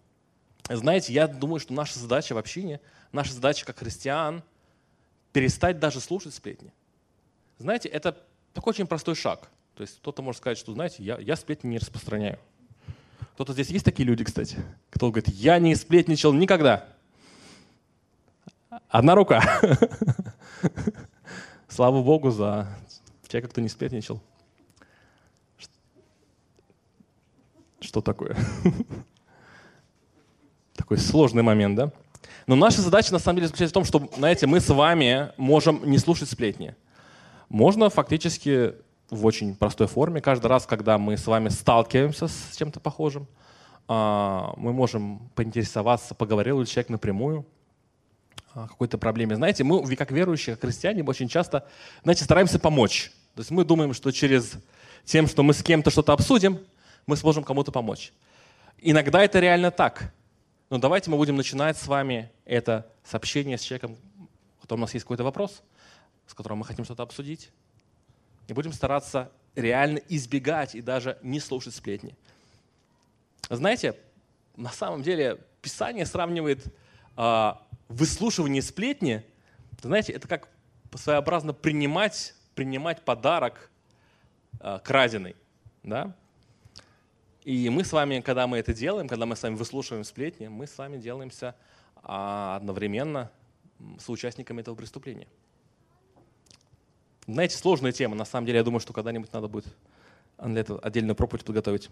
знаете, 0.69 1.13
я 1.13 1.27
думаю, 1.27 1.59
что 1.59 1.73
наша 1.73 1.99
задача 1.99 2.35
в 2.35 2.39
общине, 2.39 2.81
наша 3.13 3.33
задача 3.33 3.65
как 3.65 3.79
христиан, 3.79 4.43
перестать 5.33 5.79
даже 5.79 6.01
слушать 6.01 6.35
сплетни. 6.35 6.73
Знаете, 7.59 7.89
это 7.89 8.23
такой 8.53 8.73
очень 8.73 8.87
простой 8.87 9.15
шаг. 9.15 9.49
То 9.75 9.83
есть 9.83 9.99
кто-то 9.99 10.23
может 10.23 10.41
сказать, 10.41 10.59
что, 10.59 10.73
знаете, 10.73 11.03
я, 11.03 11.19
я 11.19 11.37
сплетни 11.37 11.69
не 11.69 11.79
распространяю. 11.79 12.39
Кто-то 13.35 13.53
здесь 13.55 13.71
есть 13.71 13.85
такие 13.85 14.07
люди, 14.07 14.25
кстати? 14.25 14.59
Кто 14.91 15.11
говорит, 15.11 15.29
я 15.29 15.59
не 15.59 15.75
сплетничал 15.75 16.33
никогда. 16.33 16.87
Одна 18.89 19.15
рука. 19.15 19.43
Слава 21.69 22.03
Богу 22.03 22.31
за 22.31 22.69
человека, 23.27 23.49
кто 23.49 23.63
не 23.63 23.69
сплетничал. 23.69 24.21
Что 27.81 28.01
такое? 28.01 28.37
Такой 30.77 30.99
сложный 30.99 31.43
момент, 31.43 31.77
да? 31.77 31.93
Но 32.47 32.57
наша 32.57 32.81
задача 32.81 33.13
на 33.13 33.19
самом 33.19 33.37
деле 33.37 33.49
заключается 33.49 33.73
в 33.73 33.75
том, 33.75 33.85
что, 33.85 34.09
знаете, 34.17 34.47
мы 34.47 34.61
с 34.61 34.69
вами 34.69 35.33
можем 35.37 35.89
не 35.89 35.99
слушать 35.99 36.31
сплетни. 36.31 36.75
Можно 37.49 37.91
фактически 37.91 38.75
в 39.13 39.27
очень 39.27 39.55
простой 39.55 39.87
форме. 39.87 40.23
Каждый 40.23 40.47
раз, 40.47 40.65
когда 40.65 40.97
мы 40.97 41.19
с 41.19 41.27
вами 41.27 41.51
сталкиваемся 41.51 42.29
с 42.29 42.57
чем-то 42.57 42.81
похожим, 42.81 43.29
а, 43.87 44.55
мы 44.57 44.73
можем 44.73 45.29
поинтересоваться, 45.35 46.15
поговорил 46.15 46.61
ли 46.61 46.67
человек 46.67 46.89
напрямую 46.89 47.47
о 48.55 48.69
какой-то 48.69 48.97
проблеме. 48.97 49.37
Знаете, 49.37 49.65
мы, 49.65 49.97
как 49.97 50.11
верующие, 50.13 50.57
как 50.57 50.65
христиане, 50.65 51.05
очень 51.05 51.29
часто, 51.29 51.69
знаете, 52.03 52.25
стараемся 52.25 52.59
помочь. 52.59 53.13
То 53.35 53.41
есть 53.41 53.51
мы 53.51 53.67
думаем, 53.67 53.93
что 53.93 54.11
через 54.13 54.55
тем, 55.05 55.27
что 55.27 55.43
мы 55.43 55.53
с 55.53 55.63
кем-то 55.63 55.91
что-то 55.91 56.15
обсудим, 56.15 56.59
мы 57.07 57.17
сможем 57.19 57.45
кому-то 57.45 57.71
помочь. 57.71 58.15
Иногда 58.79 59.23
это 59.23 59.41
реально 59.41 59.71
так. 59.71 60.15
Но 60.71 60.79
давайте 60.79 61.11
мы 61.11 61.19
будем 61.19 61.37
начинать 61.37 61.77
с 61.77 61.87
вами 61.87 62.31
это 62.47 62.91
сообщение 63.05 63.59
с 63.59 63.63
человеком, 63.63 63.99
у 64.57 64.63
которого 64.63 64.81
у 64.81 64.85
нас 64.85 64.95
есть 64.95 65.05
какой-то 65.05 65.25
вопрос, 65.25 65.63
с 66.27 66.33
которым 66.33 66.59
мы 66.59 66.65
хотим 66.65 66.87
что-то 66.87 67.03
обсудить 67.03 67.51
и 68.49 68.53
будем 68.53 68.73
стараться 68.73 69.31
реально 69.55 69.99
избегать 70.09 70.75
и 70.75 70.81
даже 70.81 71.19
не 71.23 71.41
слушать 71.41 71.75
сплетни. 71.75 72.17
Знаете, 73.49 73.97
на 74.57 74.71
самом 74.71 75.03
деле 75.03 75.39
Писание 75.61 76.07
сравнивает 76.07 76.67
э, 77.17 77.53
выслушивание 77.89 78.63
сплетни, 78.63 79.25
знаете, 79.81 80.13
это 80.13 80.29
как 80.29 80.49
своеобразно 80.95 81.53
принимать, 81.53 82.35
принимать 82.55 83.05
подарок 83.05 83.71
э, 84.61 84.79
краденый. 84.83 85.37
Да? 85.83 86.15
И 87.45 87.69
мы 87.71 87.85
с 87.85 87.93
вами, 87.93 88.21
когда 88.21 88.47
мы 88.47 88.59
это 88.59 88.73
делаем, 88.73 89.09
когда 89.09 89.27
мы 89.27 89.35
с 89.35 89.43
вами 89.43 89.57
выслушиваем 89.57 90.05
сплетни, 90.05 90.47
мы 90.47 90.67
с 90.67 90.79
вами 90.79 90.97
делаемся 90.97 91.57
а, 91.97 92.57
одновременно 92.57 93.33
соучастниками 93.99 94.61
этого 94.61 94.77
преступления. 94.77 95.27
Знаете, 97.27 97.57
сложная 97.57 97.93
тема. 97.93 98.17
На 98.17 98.25
самом 98.25 98.47
деле, 98.47 98.59
я 98.59 98.65
думаю, 98.65 98.81
что 98.81 98.93
когда-нибудь 98.93 99.33
надо 99.33 99.49
будет 99.49 99.67
для 100.39 100.61
этого 100.61 100.81
отдельную 100.81 101.15
проповедь 101.15 101.45
подготовить. 101.45 101.89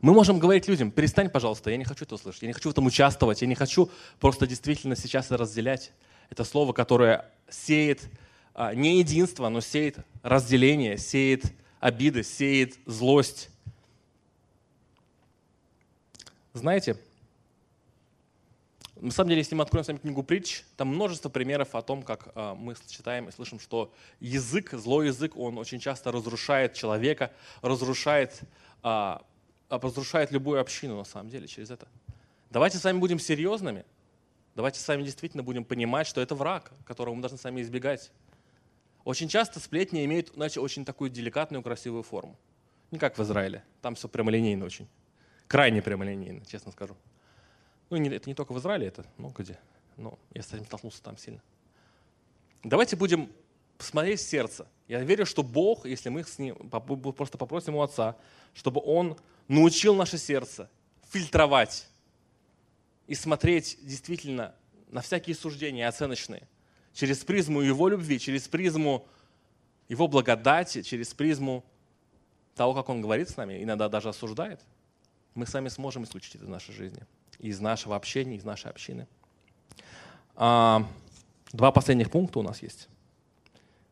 Мы 0.00 0.12
можем 0.12 0.38
говорить 0.38 0.68
людям, 0.68 0.90
перестань, 0.90 1.30
пожалуйста, 1.30 1.70
я 1.70 1.78
не 1.78 1.84
хочу 1.84 2.04
это 2.04 2.16
услышать, 2.16 2.42
я 2.42 2.48
не 2.48 2.52
хочу 2.52 2.68
в 2.68 2.72
этом 2.72 2.84
участвовать, 2.86 3.40
я 3.40 3.48
не 3.48 3.54
хочу 3.54 3.90
просто 4.20 4.46
действительно 4.46 4.94
сейчас 4.94 5.30
разделять. 5.30 5.92
Это 6.28 6.44
слово, 6.44 6.74
которое 6.74 7.24
сеет 7.48 8.02
а, 8.54 8.74
не 8.74 8.98
единство, 8.98 9.48
но 9.48 9.62
сеет 9.62 9.96
разделение, 10.22 10.98
сеет 10.98 11.44
обиды, 11.80 12.22
сеет 12.22 12.74
злость. 12.84 13.48
Знаете, 16.52 16.96
на 19.00 19.10
самом 19.10 19.28
деле, 19.28 19.40
если 19.40 19.54
мы 19.54 19.62
откроем 19.62 19.84
с 19.84 19.88
вами 19.88 19.98
книгу 19.98 20.22
притч, 20.22 20.64
там 20.76 20.88
множество 20.88 21.28
примеров 21.28 21.74
о 21.74 21.82
том, 21.82 22.02
как 22.02 22.28
э, 22.34 22.54
мы 22.56 22.74
читаем 22.88 23.28
и 23.28 23.32
слышим, 23.32 23.60
что 23.60 23.92
язык, 24.20 24.72
злой 24.72 25.08
язык, 25.08 25.36
он 25.36 25.58
очень 25.58 25.80
часто 25.80 26.10
разрушает 26.12 26.72
человека, 26.72 27.30
разрушает, 27.60 28.40
э, 28.82 29.16
разрушает 29.68 30.32
любую 30.32 30.60
общину 30.60 30.96
на 30.96 31.04
самом 31.04 31.28
деле 31.28 31.46
через 31.46 31.70
это. 31.70 31.86
Давайте 32.50 32.78
с 32.78 32.84
вами 32.84 32.98
будем 32.98 33.18
серьезными. 33.18 33.84
Давайте 34.54 34.80
с 34.80 34.88
вами 34.88 35.02
действительно 35.02 35.42
будем 35.42 35.64
понимать, 35.64 36.06
что 36.06 36.22
это 36.22 36.34
враг, 36.34 36.72
которого 36.86 37.14
мы 37.14 37.20
должны 37.20 37.36
с 37.36 37.44
вами 37.44 37.60
избегать. 37.60 38.10
Очень 39.04 39.28
часто 39.28 39.60
сплетни 39.60 40.04
имеют, 40.06 40.32
знаете, 40.34 40.60
очень 40.60 40.86
такую 40.86 41.10
деликатную, 41.10 41.62
красивую 41.62 42.02
форму. 42.02 42.38
Не 42.90 42.98
как 42.98 43.18
в 43.18 43.22
Израиле. 43.22 43.62
Там 43.82 43.94
все 43.94 44.08
прямолинейно 44.08 44.64
очень. 44.64 44.88
Крайне 45.48 45.82
прямолинейно, 45.82 46.46
честно 46.46 46.72
скажу. 46.72 46.96
Ну, 47.90 47.96
это 47.96 48.28
не 48.28 48.34
только 48.34 48.52
в 48.52 48.58
Израиле, 48.58 48.88
это, 48.88 49.04
ну, 49.16 49.32
где? 49.36 49.58
Ну, 49.96 50.18
я 50.34 50.42
с 50.42 50.52
этим 50.52 50.66
столкнулся 50.66 51.02
там 51.02 51.16
сильно. 51.16 51.40
Давайте 52.64 52.96
будем 52.96 53.30
смотреть 53.78 54.20
сердце. 54.20 54.66
Я 54.88 55.00
верю, 55.00 55.26
что 55.26 55.42
Бог, 55.42 55.86
если 55.86 56.08
мы 56.08 56.24
с 56.24 56.38
ним 56.38 56.56
просто 56.70 57.38
попросим 57.38 57.76
у 57.76 57.82
Отца, 57.82 58.16
чтобы 58.54 58.80
Он 58.84 59.16
научил 59.48 59.94
наше 59.94 60.18
сердце 60.18 60.68
фильтровать 61.10 61.88
и 63.06 63.14
смотреть 63.14 63.78
действительно 63.82 64.54
на 64.88 65.00
всякие 65.00 65.36
суждения 65.36 65.88
оценочные 65.88 66.48
через 66.92 67.18
призму 67.24 67.60
Его 67.60 67.88
любви, 67.88 68.18
через 68.18 68.48
призму 68.48 69.06
Его 69.88 70.08
благодати, 70.08 70.82
через 70.82 71.14
призму 71.14 71.64
того, 72.54 72.74
как 72.74 72.88
Он 72.88 73.00
говорит 73.00 73.28
с 73.28 73.36
нами, 73.36 73.62
иногда 73.62 73.88
даже 73.88 74.08
осуждает, 74.08 74.60
мы 75.34 75.46
сами 75.46 75.68
сможем 75.68 76.04
исключить 76.04 76.36
это 76.36 76.46
в 76.46 76.48
нашей 76.48 76.74
жизни 76.74 77.02
из 77.38 77.60
нашего 77.60 77.96
общения, 77.96 78.36
из 78.36 78.44
нашей 78.44 78.70
общины. 78.70 79.06
А, 80.34 80.86
два 81.52 81.72
последних 81.72 82.10
пункта 82.10 82.38
у 82.38 82.42
нас 82.42 82.62
есть, 82.62 82.88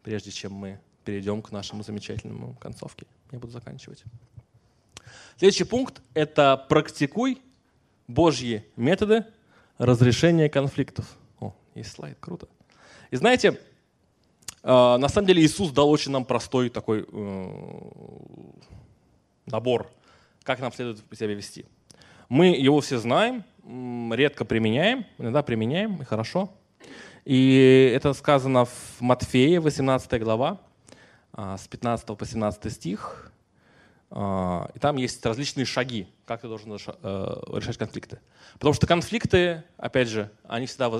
прежде 0.02 0.30
чем 0.30 0.52
мы 0.52 0.80
перейдем 1.04 1.42
к 1.42 1.52
нашему 1.52 1.82
замечательному 1.82 2.54
концовке. 2.54 3.06
я 3.30 3.38
буду 3.38 3.52
заканчивать. 3.52 4.04
Следующий 5.36 5.64
пункт– 5.64 6.00
это 6.14 6.64
практикуй 6.68 7.42
Божьи 8.06 8.64
методы 8.76 9.26
разрешения 9.78 10.48
конфликтов. 10.48 11.16
О, 11.40 11.54
есть 11.74 11.92
слайд, 11.92 12.16
круто. 12.20 12.48
И 13.10 13.16
знаете, 13.16 13.60
э, 14.62 14.66
на 14.66 15.08
самом 15.08 15.26
деле 15.26 15.42
Иисус 15.42 15.70
дал 15.70 15.90
очень 15.90 16.12
нам 16.12 16.24
простой 16.24 16.68
такой 16.68 17.06
э, 17.06 17.50
набор, 19.46 19.90
как 20.42 20.60
нам 20.60 20.72
следует 20.72 21.02
себя 21.12 21.34
вести. 21.34 21.66
Мы 22.34 22.46
его 22.48 22.80
все 22.80 22.98
знаем, 22.98 23.44
редко 24.12 24.44
применяем, 24.44 25.06
иногда 25.18 25.44
применяем, 25.44 26.02
и 26.02 26.04
хорошо. 26.04 26.52
И 27.24 27.92
это 27.94 28.12
сказано 28.12 28.64
в 28.64 29.00
Матфея, 29.00 29.60
18 29.60 30.20
глава, 30.20 30.58
а, 31.32 31.56
с 31.56 31.68
15 31.68 32.16
по 32.18 32.26
17 32.26 32.72
стих. 32.72 33.30
А, 34.10 34.68
и 34.74 34.80
там 34.80 34.96
есть 34.96 35.24
различные 35.24 35.64
шаги, 35.64 36.08
как 36.26 36.40
ты 36.40 36.48
должен 36.48 36.72
э, 36.72 36.76
решать 37.52 37.78
конфликты. 37.78 38.18
Потому 38.54 38.74
что 38.74 38.88
конфликты, 38.88 39.62
опять 39.76 40.08
же, 40.08 40.28
они 40.48 40.66
всегда, 40.66 40.90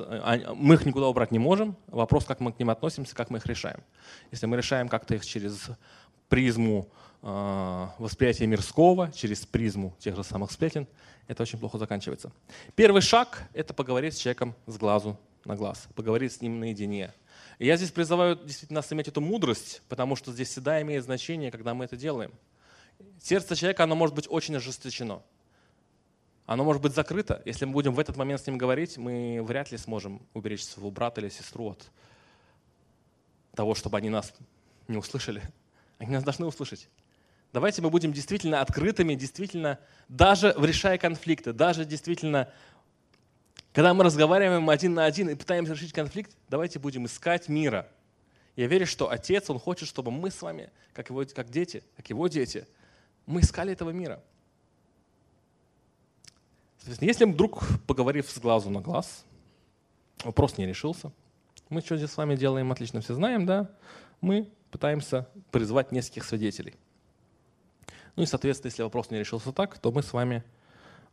мы 0.55 0.75
их 0.77 0.87
никуда 0.87 1.09
убрать 1.09 1.33
не 1.33 1.40
можем. 1.40 1.75
Вопрос, 1.88 2.27
как 2.27 2.38
мы 2.38 2.53
к 2.53 2.61
ним 2.61 2.70
относимся, 2.70 3.16
как 3.16 3.31
мы 3.31 3.38
их 3.38 3.47
решаем. 3.47 3.81
Если 4.31 4.47
мы 4.47 4.57
решаем 4.57 4.88
как-то 4.88 5.16
их 5.16 5.27
через 5.27 5.68
призму 6.29 6.88
а, 7.23 7.94
восприятия 7.99 8.47
мирского, 8.47 9.11
через 9.11 9.47
призму 9.47 9.97
тех 9.99 10.14
же 10.14 10.23
самых 10.23 10.53
сплетен, 10.53 10.87
это 11.26 11.42
очень 11.42 11.58
плохо 11.58 11.78
заканчивается. 11.78 12.32
Первый 12.74 13.02
шаг– 13.02 13.48
это 13.54 13.74
поговорить 13.74 14.14
с 14.14 14.18
человеком 14.18 14.54
с 14.66 14.76
глазу 14.76 15.18
на 15.44 15.56
глаз, 15.56 15.88
поговорить 15.94 16.32
с 16.32 16.40
ним 16.40 16.60
наедине. 16.60 17.12
И 17.58 17.66
я 17.66 17.76
здесь 17.76 17.90
призываю 17.90 18.37
действительно 18.37 18.78
нас 18.78 18.92
иметь 18.92 19.08
эту 19.08 19.20
мудрость, 19.20 19.82
потому 19.88 20.16
что 20.16 20.32
здесь 20.32 20.48
всегда 20.48 20.82
имеет 20.82 21.04
значение, 21.04 21.50
когда 21.50 21.74
мы 21.74 21.84
это 21.84 21.96
делаем. 21.96 22.32
Сердце 23.20 23.56
человека, 23.56 23.84
оно 23.84 23.94
может 23.94 24.14
быть 24.14 24.26
очень 24.28 24.56
ожесточено. 24.56 25.22
Оно 26.46 26.64
может 26.64 26.82
быть 26.82 26.94
закрыто. 26.94 27.40
Если 27.46 27.64
мы 27.64 27.72
будем 27.72 27.94
в 27.94 27.98
этот 27.98 28.16
момент 28.16 28.40
с 28.40 28.46
ним 28.46 28.58
говорить, 28.58 28.98
мы 28.98 29.42
вряд 29.42 29.72
ли 29.72 29.78
сможем 29.78 30.20
уберечь 30.34 30.64
своего 30.64 30.90
брата 30.90 31.20
или 31.20 31.30
сестру 31.30 31.70
от 31.70 31.90
того, 33.54 33.74
чтобы 33.74 33.96
они 33.96 34.10
нас 34.10 34.34
не 34.88 34.98
услышали. 34.98 35.42
Они 35.98 36.12
нас 36.12 36.24
должны 36.24 36.44
услышать. 36.44 36.88
Давайте 37.55 37.83
мы 37.83 37.90
будем 37.90 38.12
действительно 38.12 38.61
открытыми, 38.61 39.14
действительно, 39.14 39.79
даже 40.09 40.53
решая 40.59 40.99
конфликты, 40.99 41.53
даже 41.53 41.85
действительно 41.85 42.53
когда 43.73 43.95
мы 43.95 44.03
разговариваем 44.03 44.69
один 44.69 44.95
на 44.95 45.05
один 45.05 45.29
и 45.29 45.37
пытаемся 45.37 45.73
решить 45.73 45.93
конфликт, 45.93 46.37
давайте 46.49 46.81
будем 46.81 47.07
искать 47.07 47.49
мира. 47.49 47.88
Я 48.57 48.67
верю, 48.67 48.88
что 48.88 49.09
Отец, 49.09 49.49
Он 49.51 49.61
хочет, 49.61 49.88
чтобы 49.88 50.11
мы 50.11 50.33
с 50.33 50.43
вами, 50.43 50.71
как, 50.95 51.11
его, 51.11 51.25
как 51.33 51.49
дети, 51.49 51.85
как 51.97 52.11
Его 52.11 52.27
дети, 52.27 52.67
мы 53.25 53.40
искали 53.40 53.73
этого 53.73 53.90
мира. 53.90 54.21
Соответственно, 56.79 57.09
если 57.09 57.25
вдруг, 57.25 57.62
поговорив 57.87 58.29
с 58.31 58.38
глазу 58.38 58.69
на 58.69 58.81
глаз, 58.81 59.25
вопрос 60.25 60.59
не 60.59 60.67
решился, 60.67 61.12
мы 61.69 61.83
что 61.83 61.97
здесь 61.97 62.11
с 62.11 62.17
вами 62.17 62.35
делаем, 62.35 62.73
отлично 62.73 63.01
все 63.01 63.14
знаем, 63.14 63.47
да? 63.47 63.71
Мы 64.21 64.51
пытаемся 64.73 65.29
призвать 65.53 65.93
нескольких 65.93 66.25
свидетелей. 66.25 66.75
Ну 68.16 68.22
и, 68.22 68.27
соответственно, 68.27 68.70
если 68.70 68.83
вопрос 68.83 69.11
не 69.11 69.18
решился 69.18 69.53
так, 69.53 69.79
то 69.79 69.90
мы 69.90 70.03
с 70.03 70.12
вами 70.12 70.44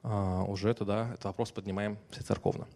а, 0.03 0.43
уже 0.43 0.73
тогда 0.73 1.09
этот 1.11 1.25
вопрос 1.25 1.51
поднимаем 1.51 1.97
все 2.11 2.21
церковно. 2.21 2.67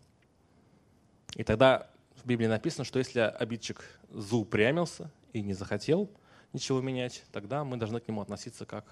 И 1.36 1.44
тогда 1.44 1.90
в 2.16 2.28
Библии 2.28 2.48
написано, 2.48 2.86
что 2.86 3.00
если 3.00 3.20
обидчик 3.20 3.84
заупрямился 4.10 5.12
и 5.34 5.42
не 5.42 5.54
захотел 5.54 6.10
ничего 6.54 6.82
менять, 6.82 7.24
тогда 7.32 7.64
мы 7.64 7.78
должны 7.78 8.00
к 8.00 8.08
нему 8.08 8.22
относиться 8.22 8.66
как, 8.66 8.86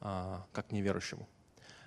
а, 0.00 0.44
как 0.52 0.68
к 0.68 0.72
неверующему. 0.72 1.28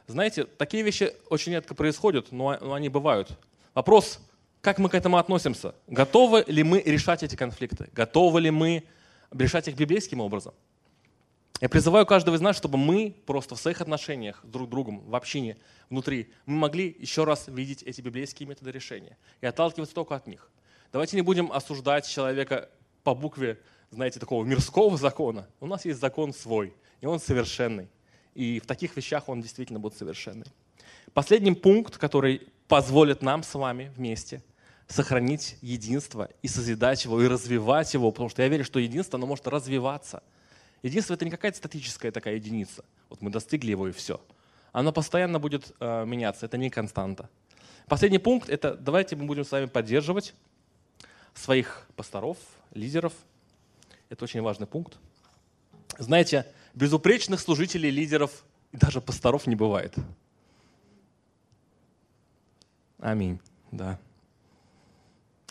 Знаете, 0.07 0.45
такие 0.45 0.83
вещи 0.83 1.13
очень 1.29 1.51
редко 1.51 1.75
происходят, 1.75 2.31
но 2.31 2.73
они 2.73 2.89
бывают. 2.89 3.37
Вопрос, 3.75 4.19
как 4.61 4.79
мы 4.79 4.89
к 4.89 4.95
этому 4.95 5.17
относимся? 5.17 5.75
Готовы 5.87 6.43
ли 6.47 6.63
мы 6.63 6.81
решать 6.81 7.23
эти 7.23 7.35
конфликты? 7.35 7.89
Готовы 7.93 8.41
ли 8.41 8.51
мы 8.51 8.83
решать 9.31 9.67
их 9.67 9.75
библейским 9.75 10.19
образом? 10.19 10.53
Я 11.59 11.67
призываю 11.67 12.05
каждого 12.05 12.35
из 12.35 12.41
нас, 12.41 12.55
чтобы 12.55 12.77
мы 12.77 13.13
просто 13.25 13.55
в 13.55 13.59
своих 13.59 13.81
отношениях 13.81 14.39
друг 14.43 14.67
с 14.67 14.71
другом, 14.71 15.01
в 15.01 15.13
общине, 15.13 15.57
внутри, 15.89 16.31
мы 16.45 16.55
могли 16.55 16.95
еще 16.97 17.25
раз 17.25 17.47
видеть 17.47 17.83
эти 17.83 17.99
библейские 17.99 18.47
методы 18.47 18.71
решения 18.71 19.17
и 19.41 19.45
отталкиваться 19.45 19.93
только 19.93 20.15
от 20.15 20.25
них. 20.25 20.49
Давайте 20.93 21.17
не 21.17 21.21
будем 21.21 21.51
осуждать 21.51 22.07
человека 22.07 22.69
по 23.03 23.13
букве, 23.13 23.59
знаете, 23.91 24.21
такого 24.21 24.45
мирского 24.45 24.97
закона. 24.97 25.49
У 25.59 25.67
нас 25.67 25.83
есть 25.83 25.99
закон 25.99 26.33
свой, 26.33 26.73
и 27.01 27.05
он 27.05 27.19
совершенный. 27.19 27.89
И 28.35 28.61
в 28.61 28.65
таких 28.65 28.95
вещах 28.95 29.27
он 29.27 29.41
действительно 29.41 29.79
будет 29.81 29.97
совершенный. 29.97 30.45
Последний 31.13 31.51
пункт, 31.51 31.97
который 31.97 32.47
позволит 32.69 33.21
нам 33.21 33.43
с 33.43 33.53
вами 33.53 33.91
вместе 33.97 34.41
сохранить 34.87 35.57
единство 35.61 36.29
и 36.41 36.47
созидать 36.47 37.03
его, 37.03 37.21
и 37.21 37.27
развивать 37.27 37.93
его, 37.93 38.11
потому 38.11 38.29
что 38.29 38.43
я 38.43 38.47
верю, 38.47 38.63
что 38.63 38.79
единство, 38.79 39.17
оно 39.17 39.27
может 39.27 39.45
развиваться– 39.45 40.23
Единство— 40.81 41.13
это 41.15 41.25
не 41.25 41.31
какая-то 41.31 41.57
статическая 41.57 42.11
такая 42.11 42.35
единица. 42.35 42.85
Вот 43.09 43.21
мы 43.21 43.29
достигли 43.29 43.71
его 43.71 43.87
и 43.87 43.91
все. 43.91 44.21
Оно 44.71 44.93
постоянно 44.93 45.39
будет 45.39 45.73
э, 45.79 46.05
меняться, 46.05 46.45
это 46.45 46.57
не 46.57 46.69
константа. 46.69 47.29
Последний 47.87 48.19
пункт— 48.19 48.49
это 48.51 48.75
давайте 48.75 49.15
мы 49.15 49.25
будем 49.25 49.43
с 49.43 49.51
вами 49.51 49.65
поддерживать 49.65 50.33
своих 51.33 51.87
пасторов, 51.95 52.37
лидеров. 52.73 53.13
Это 54.09 54.23
очень 54.23 54.41
важный 54.41 54.67
пункт. 54.67 54.97
Знаете, 55.97 56.45
безупречных 56.75 57.39
служителей, 57.39 57.89
лидеров 57.89 58.45
и 58.71 58.77
даже 58.77 59.01
пасторов 59.01 59.47
не 59.47 59.55
бывает. 59.55 59.95
Аминь. 62.99 63.39
Да. 63.71 63.99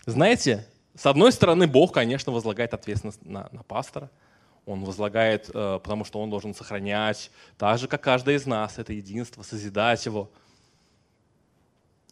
Знаете, 0.05 0.65
с 0.95 1.05
одной 1.05 1.31
стороны, 1.31 1.67
Бог, 1.67 1.93
конечно, 1.93 2.31
возлагает 2.31 2.73
ответственность 2.73 3.23
на, 3.23 3.49
на 3.51 3.61
пастора– 3.61 4.09
он 4.69 4.83
возлагает, 4.83 5.49
э, 5.49 5.79
потому 5.81 6.05
что 6.05 6.21
он 6.21 6.29
должен 6.29 6.53
сохранять, 6.53 7.31
так 7.57 7.79
же, 7.79 7.87
как 7.87 8.01
каждый 8.01 8.35
из 8.35 8.45
нас, 8.45 8.77
это 8.77 8.93
единство, 8.93 9.41
созидать 9.41 10.05
его. 10.05 10.29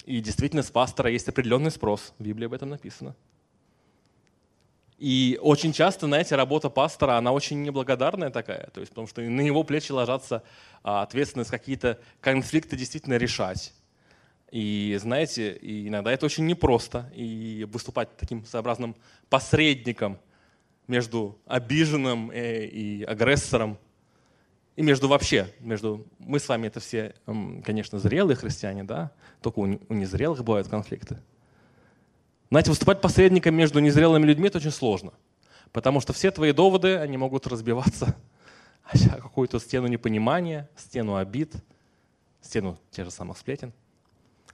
И 0.05 0.19
действительно, 0.21 0.63
с 0.63 0.71
пастора 0.71 1.11
есть 1.11 1.27
определенный 1.29 1.69
спрос. 1.69 2.13
В 2.17 2.23
Библии 2.23 2.45
об 2.45 2.53
этом 2.53 2.69
написано. 2.69 3.15
И 4.97 5.37
очень 5.41 5.73
часто, 5.73 6.07
знаете, 6.07 6.35
работа 6.35 6.69
пастора, 6.69 7.17
она 7.17 7.31
очень 7.31 7.61
неблагодарная 7.61 8.31
такая, 8.31 8.71
то 8.73 8.79
есть, 8.79 8.89
потому 8.89 9.05
что 9.05 9.21
на 9.21 9.41
его 9.41 9.63
плечи 9.63 9.91
ложатся 9.91 10.41
а, 10.81 11.03
ответственность 11.03 11.51
какие-то 11.51 11.99
конфликты 12.19 12.75
действительно 12.75 13.17
решать. 13.17 13.73
И 14.49 14.97
знаете, 14.99 15.55
иногда 15.61 16.11
это 16.11 16.25
очень 16.25 16.47
непросто, 16.47 17.11
и 17.13 17.67
выступать 17.71 18.17
таким 18.17 18.43
своеобразным 18.43 18.95
посредником 19.29 20.17
между 20.87 21.37
обиженным 21.45 22.31
э, 22.31 22.65
и 22.65 23.03
агрессором, 23.03 23.77
и 24.75 24.83
между 24.83 25.07
вообще, 25.07 25.51
между... 25.59 26.05
Мы 26.19 26.39
с 26.39 26.47
вами 26.47 26.67
это 26.67 26.79
все, 26.79 27.15
конечно, 27.65 27.97
зрелые 27.97 28.35
христиане, 28.35 28.83
да? 28.83 29.11
Только 29.41 29.59
у 29.59 29.93
незрелых 29.93 30.43
бывают 30.43 30.67
конфликты. 30.67 31.17
Знаете, 32.49 32.69
выступать 32.69 33.01
посредником 33.01 33.55
между 33.55 33.79
незрелыми 33.79 34.25
людьми– 34.25 34.47
это 34.49 34.59
очень 34.59 34.71
сложно. 34.71 35.13
Потому 35.71 35.99
что 35.99 36.13
все 36.13 36.29
твои 36.29 36.51
доводы, 36.51 36.95
они 36.97 37.17
могут 37.17 37.47
разбиваться 37.47 38.15
о 38.83 39.17
какую-то 39.19 39.59
стену 39.59 39.87
непонимания, 39.87 40.69
стену 40.77 41.15
обид, 41.15 41.55
стену 42.41 42.77
тех 42.91 43.05
же 43.05 43.11
самых 43.11 43.39
сплетен. 43.39 43.73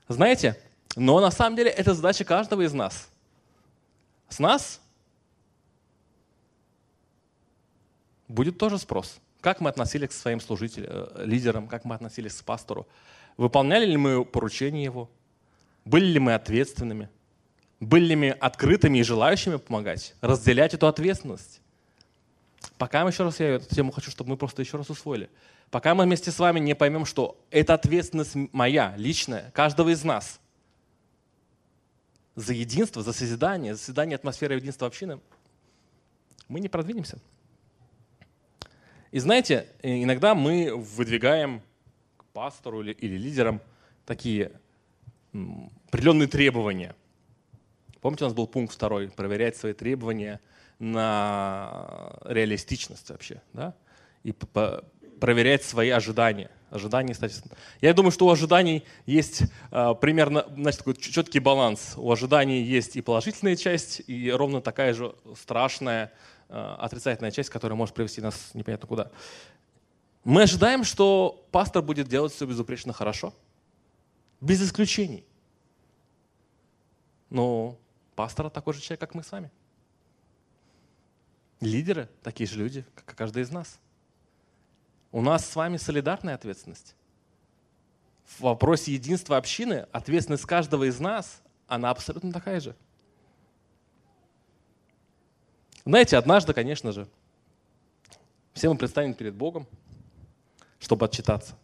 Знаете, 0.07 0.57
но 0.95 1.19
на 1.19 1.31
самом 1.31 1.55
деле 1.55 1.69
это 1.69 1.93
задача 1.93 2.23
каждого 2.23 2.61
из 2.61 2.73
нас. 2.73 3.09
С 4.29 4.39
нас 4.39 4.81
будет 8.33 8.57
тоже 8.57 8.77
спрос. 8.77 9.19
Как 9.41 9.61
мы 9.61 9.69
относились 9.69 10.09
к 10.09 10.13
своим 10.13 10.39
служителям, 10.39 10.89
э, 10.91 11.25
лидерам, 11.25 11.67
как 11.67 11.85
мы 11.85 11.95
относились 11.95 12.33
к 12.33 12.43
пастору? 12.43 12.87
Выполняли 13.37 13.85
ли 13.85 13.97
мы 13.97 14.25
поручения 14.25 14.83
его? 14.83 15.09
Были 15.85 16.05
ли 16.05 16.19
мы 16.19 16.33
ответственными? 16.33 17.09
Были 17.79 18.05
ли 18.05 18.15
мы 18.15 18.29
открытыми 18.29 18.99
и 18.99 19.03
желающими 19.03 19.57
помогать? 19.57 20.15
Разделять 20.21 20.73
эту 20.73 20.87
ответственность? 20.87 21.61
Пока 22.77 23.03
мы 23.03 23.09
еще 23.09 23.23
раз, 23.23 23.39
я 23.39 23.55
эту 23.55 23.73
тему 23.73 23.91
хочу, 23.91 24.09
чтобы 24.09 24.31
мы 24.31 24.37
просто 24.37 24.61
еще 24.61 24.77
раз 24.77 24.89
усвоили. 24.89 25.29
Пока 25.69 25.93
мы 25.93 26.05
вместе 26.05 26.31
с 26.31 26.39
вами 26.39 26.59
не 26.59 26.75
поймем, 26.75 27.05
что 27.05 27.37
эта 27.51 27.73
ответственность 27.73 28.35
моя, 28.53 28.93
личная, 28.95 29.51
каждого 29.51 29.89
из 29.89 30.03
нас, 30.03 30.39
за 32.35 32.53
единство, 32.53 33.03
за 33.03 33.11
созидание, 33.11 33.75
за 33.75 33.81
созидание 33.81 34.15
атмосферы 34.15 34.55
единства 34.55 34.87
общины, 34.87 35.19
мы 36.47 36.59
не 36.59 36.69
продвинемся. 36.69 37.19
И 39.13 39.19
знаете, 39.19 39.67
иногда 39.83 40.33
мы 40.33 40.75
выдвигаем 40.75 41.61
к 42.17 42.25
пастору 42.33 42.81
или, 42.81 42.93
или 42.93 43.15
лидерам 43.15 43.61
такие 44.07 44.51
определенные 45.87 46.27
требования. 46.27 46.95
Помните, 48.01 48.23
у 48.23 48.27
нас 48.27 48.33
был 48.33 48.47
пункт 48.47 48.73
второй, 48.73 49.09
проверять 49.09 49.55
свои 49.55 49.73
требования 49.73 50.39
на 50.79 52.17
реалистичность 52.25 53.07
вообще. 53.11 53.39
Да? 53.53 53.75
и 54.23 54.31
проверять 55.19 55.63
свои 55.63 55.89
ожидания. 55.89 56.49
Ожидания, 56.71 57.13
кстати. 57.13 57.35
Я 57.81 57.93
думаю, 57.93 58.11
что 58.11 58.25
у 58.25 58.31
ожиданий 58.31 58.83
есть 59.05 59.43
э, 59.69 59.93
примерно 60.01 60.47
значит, 60.55 60.79
такой 60.79 60.95
четкий 60.95 61.37
баланс. 61.37 61.93
У 61.97 62.11
ожиданий 62.11 62.63
есть 62.63 62.95
и 62.95 63.01
положительная 63.01 63.55
часть, 63.55 64.01
и 64.07 64.31
ровно 64.31 64.59
такая 64.59 64.95
же 64.95 65.13
страшная 65.39 66.11
отрицательная 66.53 67.31
часть, 67.31 67.49
которая 67.49 67.75
может 67.75 67.95
привести 67.95 68.21
нас 68.21 68.51
непонятно 68.53 68.87
куда. 68.87 69.11
Мы 70.23 70.43
ожидаем, 70.43 70.83
что 70.83 71.45
пастор 71.51 71.81
будет 71.81 72.07
делать 72.07 72.31
все 72.31 72.45
безупречно 72.45 72.93
хорошо, 72.93 73.33
без 74.39 74.61
исключений. 74.61 75.25
Но 77.29 77.77
пастор 78.15 78.49
такой 78.49 78.73
же 78.73 78.81
человек, 78.81 78.99
как 78.99 79.15
мы 79.15 79.23
с 79.23 79.31
вами. 79.31 79.51
Лидеры 81.59 82.09
такие 82.21 82.47
же 82.47 82.57
люди, 82.57 82.85
как 82.95 83.15
каждый 83.15 83.43
из 83.43 83.49
нас. 83.49 83.79
У 85.11 85.21
нас 85.21 85.45
с 85.45 85.55
вами 85.55 85.77
солидарная 85.77 86.35
ответственность. 86.35 86.95
В 88.25 88.41
вопросе 88.41 88.93
единства 88.93 89.37
общины 89.37 89.87
ответственность 89.91 90.45
каждого 90.45 90.85
из 90.85 90.99
нас, 90.99 91.41
она 91.67 91.89
абсолютно 91.89 92.31
такая 92.31 92.59
же. 92.59 92.75
Знаете, 95.85 96.17
однажды, 96.17 96.53
конечно 96.53 96.91
же, 96.91 97.07
все 98.53 98.69
мы 98.69 98.77
предстанем 98.77 99.13
перед 99.13 99.33
Богом, 99.33 99.67
чтобы 100.79 101.05
отчитаться. 101.05 101.55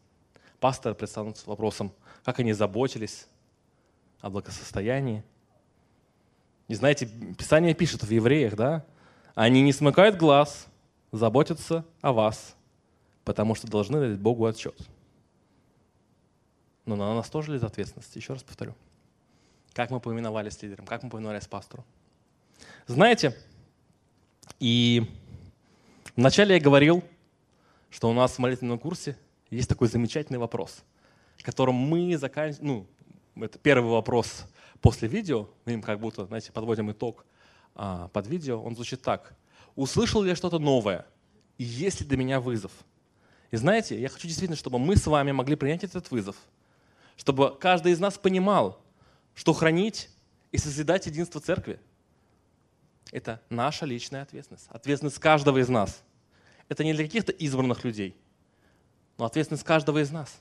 Пасторы 0.59 0.95
предстанут 0.95 1.37
с 1.37 1.47
вопросом, 1.47 1.93
как 2.25 2.39
они 2.39 2.51
заботились 2.53 3.27
о 4.19 4.29
благосостоянии. 4.29 5.23
И 6.67 6.75
знаете, 6.75 7.05
Писание 7.37 7.73
пишет 7.73 8.03
в 8.03 8.11
Евреях, 8.11 8.55
да, 8.55 8.85
они 9.35 9.61
не 9.61 9.71
смыкают 9.71 10.17
глаз, 10.17 10.67
заботятся 11.11 11.85
о 12.01 12.11
вас, 12.11 12.55
потому 13.23 13.55
что 13.55 13.67
должны 13.67 13.99
дать 13.99 14.19
Богу 14.19 14.45
отчет. 14.45 14.77
Но 16.85 16.95
на 16.95 17.15
нас 17.15 17.29
тоже 17.29 17.51
лежит 17.51 17.63
ответственность, 17.63 18.15
еще 18.15 18.33
раз 18.33 18.43
повторю. 18.43 18.75
Как 19.73 19.91
мы 19.91 19.99
повиновались 19.99 20.61
лидерам, 20.61 20.85
как 20.85 21.03
мы 21.03 21.09
повиновались 21.09 21.47
пастору. 21.47 21.85
Знаете, 22.87 23.35
и 24.59 25.05
вначале 26.15 26.55
я 26.55 26.61
говорил, 26.61 27.03
что 27.89 28.09
у 28.09 28.13
нас 28.13 28.33
в 28.33 28.39
молитвенном 28.39 28.79
курсе 28.79 29.17
есть 29.49 29.69
такой 29.69 29.87
замечательный 29.87 30.37
вопрос, 30.37 30.83
которым 31.41 31.75
мы 31.75 32.17
заканчиваем, 32.17 32.87
ну, 33.35 33.43
это 33.43 33.57
первый 33.57 33.91
вопрос 33.91 34.45
после 34.81 35.07
видео, 35.07 35.49
мы 35.65 35.73
им 35.73 35.81
как 35.81 35.99
будто, 35.99 36.25
знаете, 36.25 36.51
подводим 36.51 36.91
итог 36.91 37.25
а, 37.75 38.09
под 38.09 38.27
видео, 38.27 38.61
он 38.61 38.75
звучит 38.75 39.01
так. 39.01 39.35
Услышал 39.75 40.21
ли 40.21 40.29
я 40.29 40.35
что-то 40.35 40.59
новое? 40.59 41.05
И 41.57 41.63
есть 41.63 42.01
ли 42.01 42.07
для 42.07 42.17
меня 42.17 42.39
вызов? 42.39 42.71
И 43.51 43.57
знаете, 43.57 43.99
я 43.99 44.09
хочу 44.09 44.27
действительно, 44.27 44.57
чтобы 44.57 44.77
мы 44.77 44.95
с 44.95 45.07
вами 45.07 45.31
могли 45.31 45.55
принять 45.55 45.83
этот 45.83 46.11
вызов, 46.11 46.35
чтобы 47.17 47.57
каждый 47.57 47.93
из 47.93 47.99
нас 47.99 48.17
понимал, 48.17 48.81
что 49.33 49.53
хранить 49.53 50.09
и 50.51 50.57
созидать 50.57 51.05
единство 51.07 51.39
церкви– 51.41 51.79
это 53.11 53.41
наша 53.49 53.85
личная 53.85 54.21
ответственность, 54.21 54.67
ответственность 54.69 55.19
каждого 55.19 55.57
из 55.57 55.69
нас. 55.69 56.03
Это 56.67 56.83
не 56.83 56.93
для 56.93 57.03
каких-то 57.05 57.31
избранных 57.31 57.83
людей, 57.83 58.15
но 59.17 59.25
ответственность 59.25 59.63
каждого 59.63 60.01
из 60.01 60.11
нас. 60.11 60.39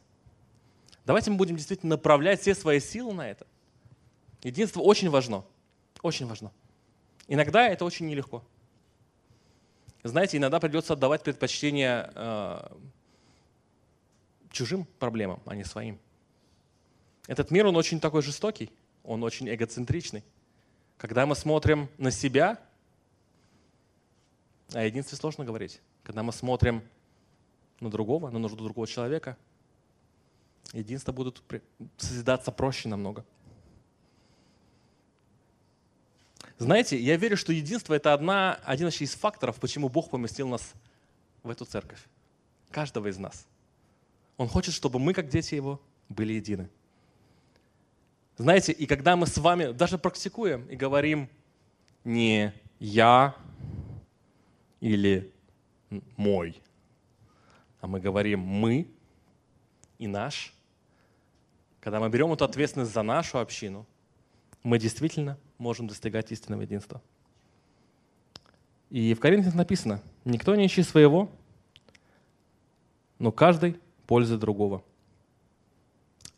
Давайте 1.06 1.30
мы 1.30 1.38
будем 1.38 1.56
действительно 1.56 1.96
направлять 1.96 2.40
все 2.40 2.54
свои 2.54 2.80
силы 2.80 3.14
на 3.14 3.30
это. 3.30 3.46
Единство 4.42 4.80
очень 4.80 5.08
важно, 5.08 5.44
очень 6.02 6.26
важно. 6.26 6.52
Иногда 7.26 7.66
это 7.66 7.84
очень 7.84 8.06
нелегко. 8.06 8.44
Знаете, 10.02 10.36
иногда 10.36 10.60
придется 10.60 10.92
отдавать 10.92 11.22
предпочтение 11.22 12.10
э, 12.14 12.68
чужим 14.52 14.86
проблемам, 14.98 15.42
а 15.44 15.54
не 15.54 15.64
своим. 15.64 15.98
Этот 17.26 17.50
мир, 17.50 17.66
он 17.66 17.76
очень 17.76 18.00
такой 18.00 18.22
жестокий, 18.22 18.70
он 19.02 19.24
очень 19.24 19.52
эгоцентричный. 19.52 20.24
Когда 20.98 21.24
мы 21.26 21.34
смотрим 21.34 21.88
на 21.96 22.10
себя, 22.10 22.60
о 24.72 24.84
единстве 24.84 25.16
сложно 25.16 25.44
говорить. 25.44 25.80
Когда 26.02 26.22
мы 26.22 26.32
смотрим 26.32 26.82
на 27.80 27.90
другого, 27.90 28.30
на 28.30 28.38
нужду 28.38 28.64
другого 28.64 28.86
человека, 28.86 29.36
единство 30.72 31.12
будут 31.12 31.42
созидаться 31.96 32.52
проще 32.52 32.88
намного. 32.88 33.24
Знаете, 36.58 37.00
я 37.00 37.16
верю, 37.16 37.36
что 37.36 37.52
единство– 37.52 37.94
это 37.94 38.12
одна, 38.12 38.58
один 38.64 38.88
из 38.88 39.14
факторов, 39.14 39.60
почему 39.60 39.88
Бог 39.88 40.10
поместил 40.10 40.48
нас 40.48 40.72
в 41.42 41.50
эту 41.50 41.64
церковь. 41.64 42.04
Каждого 42.70 43.06
из 43.06 43.16
нас– 43.16 43.46
он 44.38 44.46
хочет, 44.48 44.72
чтобы 44.72 44.98
мы, 45.00 45.12
как 45.12 45.28
дети 45.28 45.56
Его, 45.56 45.80
были 46.08 46.34
едины. 46.34 46.70
Знаете, 48.38 48.70
и 48.70 48.86
когда 48.86 49.16
мы 49.16 49.26
с 49.26 49.36
вами 49.36 49.72
даже 49.72 49.98
практикуем 49.98 50.64
и 50.68 50.76
говорим 50.76 51.28
не 52.04 52.54
«я» 52.78 53.34
или 54.80 55.32
«мой», 56.16 56.62
а 57.80 57.88
мы 57.88 57.98
говорим 57.98 58.38
«мы» 58.38 58.86
и 59.98 60.06
«наш», 60.06 60.54
когда 61.80 61.98
мы 61.98 62.08
берем 62.10 62.32
эту 62.32 62.44
ответственность 62.44 62.92
за 62.92 63.02
нашу 63.02 63.38
общину, 63.38 63.84
мы 64.62 64.78
действительно 64.78 65.36
можем 65.58 65.88
достигать 65.88 66.30
истинного 66.30 66.62
единства. 66.62 67.02
И 68.88 69.14
в 69.14 69.20
Коринфянах 69.20 69.56
написано, 69.56 70.00
никто 70.24 70.54
не 70.54 70.66
ищет 70.66 70.86
своего, 70.86 71.28
но 73.18 73.32
каждый 73.32 73.80
пользы 74.06 74.38
другого. 74.38 74.84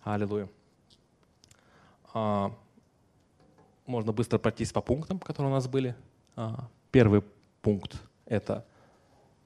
Аллилуйя. 0.03 0.49
А, 2.15 2.53
можно 3.87 4.13
быстро 4.13 4.39
пройтись 4.39 4.73
по 4.73 4.81
пунктам, 4.81 5.19
которые 5.19 5.51
у 5.51 5.55
нас 5.55 5.69
были. 5.69 5.95
А, 6.37 6.69
первый 6.91 7.23
пункт– 7.63 8.01
это… 8.27 8.67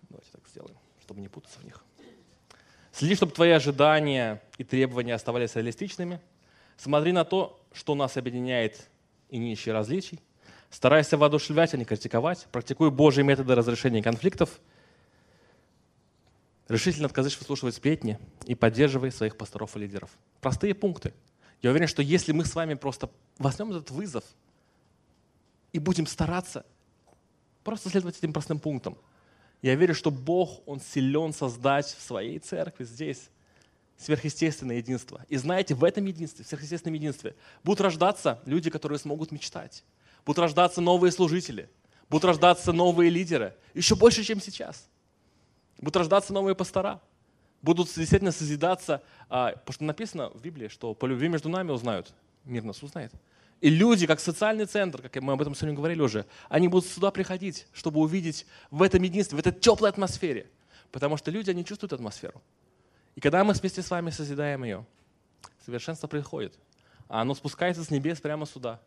Давайте 0.09 0.31
так 0.33 0.47
сделаем, 0.49 0.77
чтобы 1.01 1.21
не 1.21 1.29
путаться 1.29 1.59
в 1.59 1.65
них. 1.65 1.83
Следи, 2.93 3.15
чтобы 3.15 3.33
твои 3.33 3.51
ожидания 3.51 4.43
и 4.59 4.65
требования 4.65 5.15
оставались 5.15 5.57
реалистичными. 5.57 6.21
Смотри 6.77 7.13
на 7.13 7.25
то, 7.25 7.61
что 7.73 7.95
нас 7.95 8.17
объединяет 8.17 8.89
и 9.29 9.39
не 9.39 9.53
ищи 9.53 9.71
различий. 9.71 10.21
Старайся 10.71 11.17
воодушевлять, 11.17 11.75
а 11.75 11.77
не 11.77 11.85
критиковать. 11.85 12.47
Практикуй 12.53 12.91
Божьи 12.91 13.23
методы 13.23 13.55
разрешения 13.55 14.03
конфликтов– 14.03 14.61
Решительно 16.69 17.07
отказываешь 17.07 17.39
выслушивать 17.39 17.75
сплетни 17.75 18.19
и 18.47 18.55
поддерживай 18.55 19.13
своих 19.13 19.37
пасторов 19.37 19.77
и 19.77 19.81
лидеров. 19.81 20.11
Простые 20.41 20.75
пункты. 20.75 21.13
Я 21.65 21.71
уверен, 21.71 21.89
что 21.89 22.03
если 22.03 22.33
мы 22.33 22.45
с 22.45 22.55
вами 22.55 22.75
просто 22.75 23.09
возьмем 23.39 23.71
этот 23.71 23.91
вызов 23.91 24.23
и 25.73 25.79
будем 25.79 26.07
стараться 26.07 26.67
просто 27.63 27.89
следовать 27.89 28.19
этим 28.19 28.35
простым 28.35 28.61
пунктам, 28.61 28.99
я 29.63 29.75
верю, 29.75 29.95
что 29.95 30.11
Бог, 30.11 30.61
Он 30.67 30.79
силен 30.79 31.33
создать 31.33 31.87
в 31.87 32.03
своей 32.03 32.39
церкви 32.39 32.85
здесь 32.85 33.31
сверхъестественное 33.97 34.77
единство. 34.77 35.25
И 35.31 35.39
знаете, 35.39 35.75
в 35.75 35.85
этом 35.85 36.05
единстве, 36.05 36.45
в 36.45 36.49
сверхъестественном 36.49 36.97
единстве, 36.97 37.35
будут 37.63 37.81
рождаться 37.81 38.43
люди, 38.45 38.69
которые 38.69 38.99
смогут 38.99 39.33
мечтать. 39.33 39.85
Будут 40.27 40.41
рождаться 40.41 40.83
новые 40.83 41.13
служители. 41.13 41.71
Будут 42.11 42.27
рождаться 42.27 42.75
новые 42.75 43.09
лидеры. 43.09 43.57
Еще 43.73 43.97
больше, 43.97 44.23
чем 44.23 44.39
сейчас. 44.39 44.87
Будут 45.79 45.97
рождаться 45.97 46.35
новые 46.35 46.55
пастора. 46.55 47.01
Будут 47.65 47.87
действительно 47.87 48.31
созидаться, 48.31 49.03
а, 49.31 49.53
потому 49.53 49.73
что 49.73 49.85
написано 49.85 50.29
в 50.29 50.43
Библии, 50.43 50.69
что 50.69 50.93
по 50.93 51.07
любви 51.07 51.29
между 51.29 51.49
нами 51.49 51.71
узнают, 51.71 52.13
мир 52.45 52.63
нас 52.63 52.83
узнает. 52.83 53.11
И 53.63 53.71
люди, 53.71 54.07
как 54.07 54.21
социальный 54.21 54.67
центр, 54.67 55.01
как 55.01 55.23
мы 55.23 55.33
об 55.33 55.41
этом 55.41 55.55
сегодня 55.55 55.75
говорили 55.75 56.03
уже, 56.03 56.27
они 56.51 56.69
будут 56.69 56.87
сюда 56.91 57.11
приходить, 57.11 57.67
чтобы 57.73 58.01
увидеть 58.01 58.45
в 58.71 58.83
этом 58.83 59.03
единстве, 59.03 59.37
в 59.37 59.41
этой 59.41 59.51
теплой 59.51 59.89
атмосфере. 59.89 60.47
Потому 60.93 61.17
что 61.17 61.31
люди, 61.31 61.49
они 61.49 61.65
чувствуют 61.65 61.95
атмосферу. 61.95 62.43
И 63.15 63.23
когда 63.23 63.43
мы 63.43 63.55
вместе 63.55 63.81
с 63.81 63.91
вами 63.91 64.11
созидаем 64.11 64.63
ее, 64.63 64.85
совершенство 65.65 66.07
приходит. 66.07 66.53
А 67.09 67.23
оно 67.23 67.35
спускается 67.35 67.83
с 67.83 67.91
небес 67.91 68.21
прямо 68.21 68.45
сюда, 68.45 68.79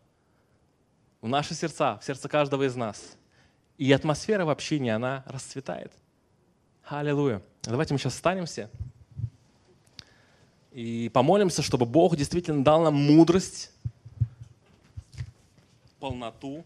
в 1.21 1.27
наши 1.27 1.55
сердца, 1.55 1.97
в 1.99 2.05
сердце 2.05 2.29
каждого 2.29 2.61
из 2.61 2.75
нас. 2.75 3.17
И 3.79 3.91
атмосфера 3.91 4.45
в 4.45 4.51
общении, 4.51 4.91
она 4.91 5.23
расцветает. 5.25 5.91
Аллилуйя. 6.89 7.41
Давайте 7.63 7.93
мы 7.93 7.99
сейчас 7.99 8.13
встанемся 8.13 8.69
и 10.71 11.11
помолимся, 11.13 11.61
чтобы 11.61 11.85
Бог 11.85 12.15
действительно 12.15 12.63
дал 12.63 12.81
нам 12.81 12.93
мудрость, 12.93 13.73
полноту, 15.99 16.63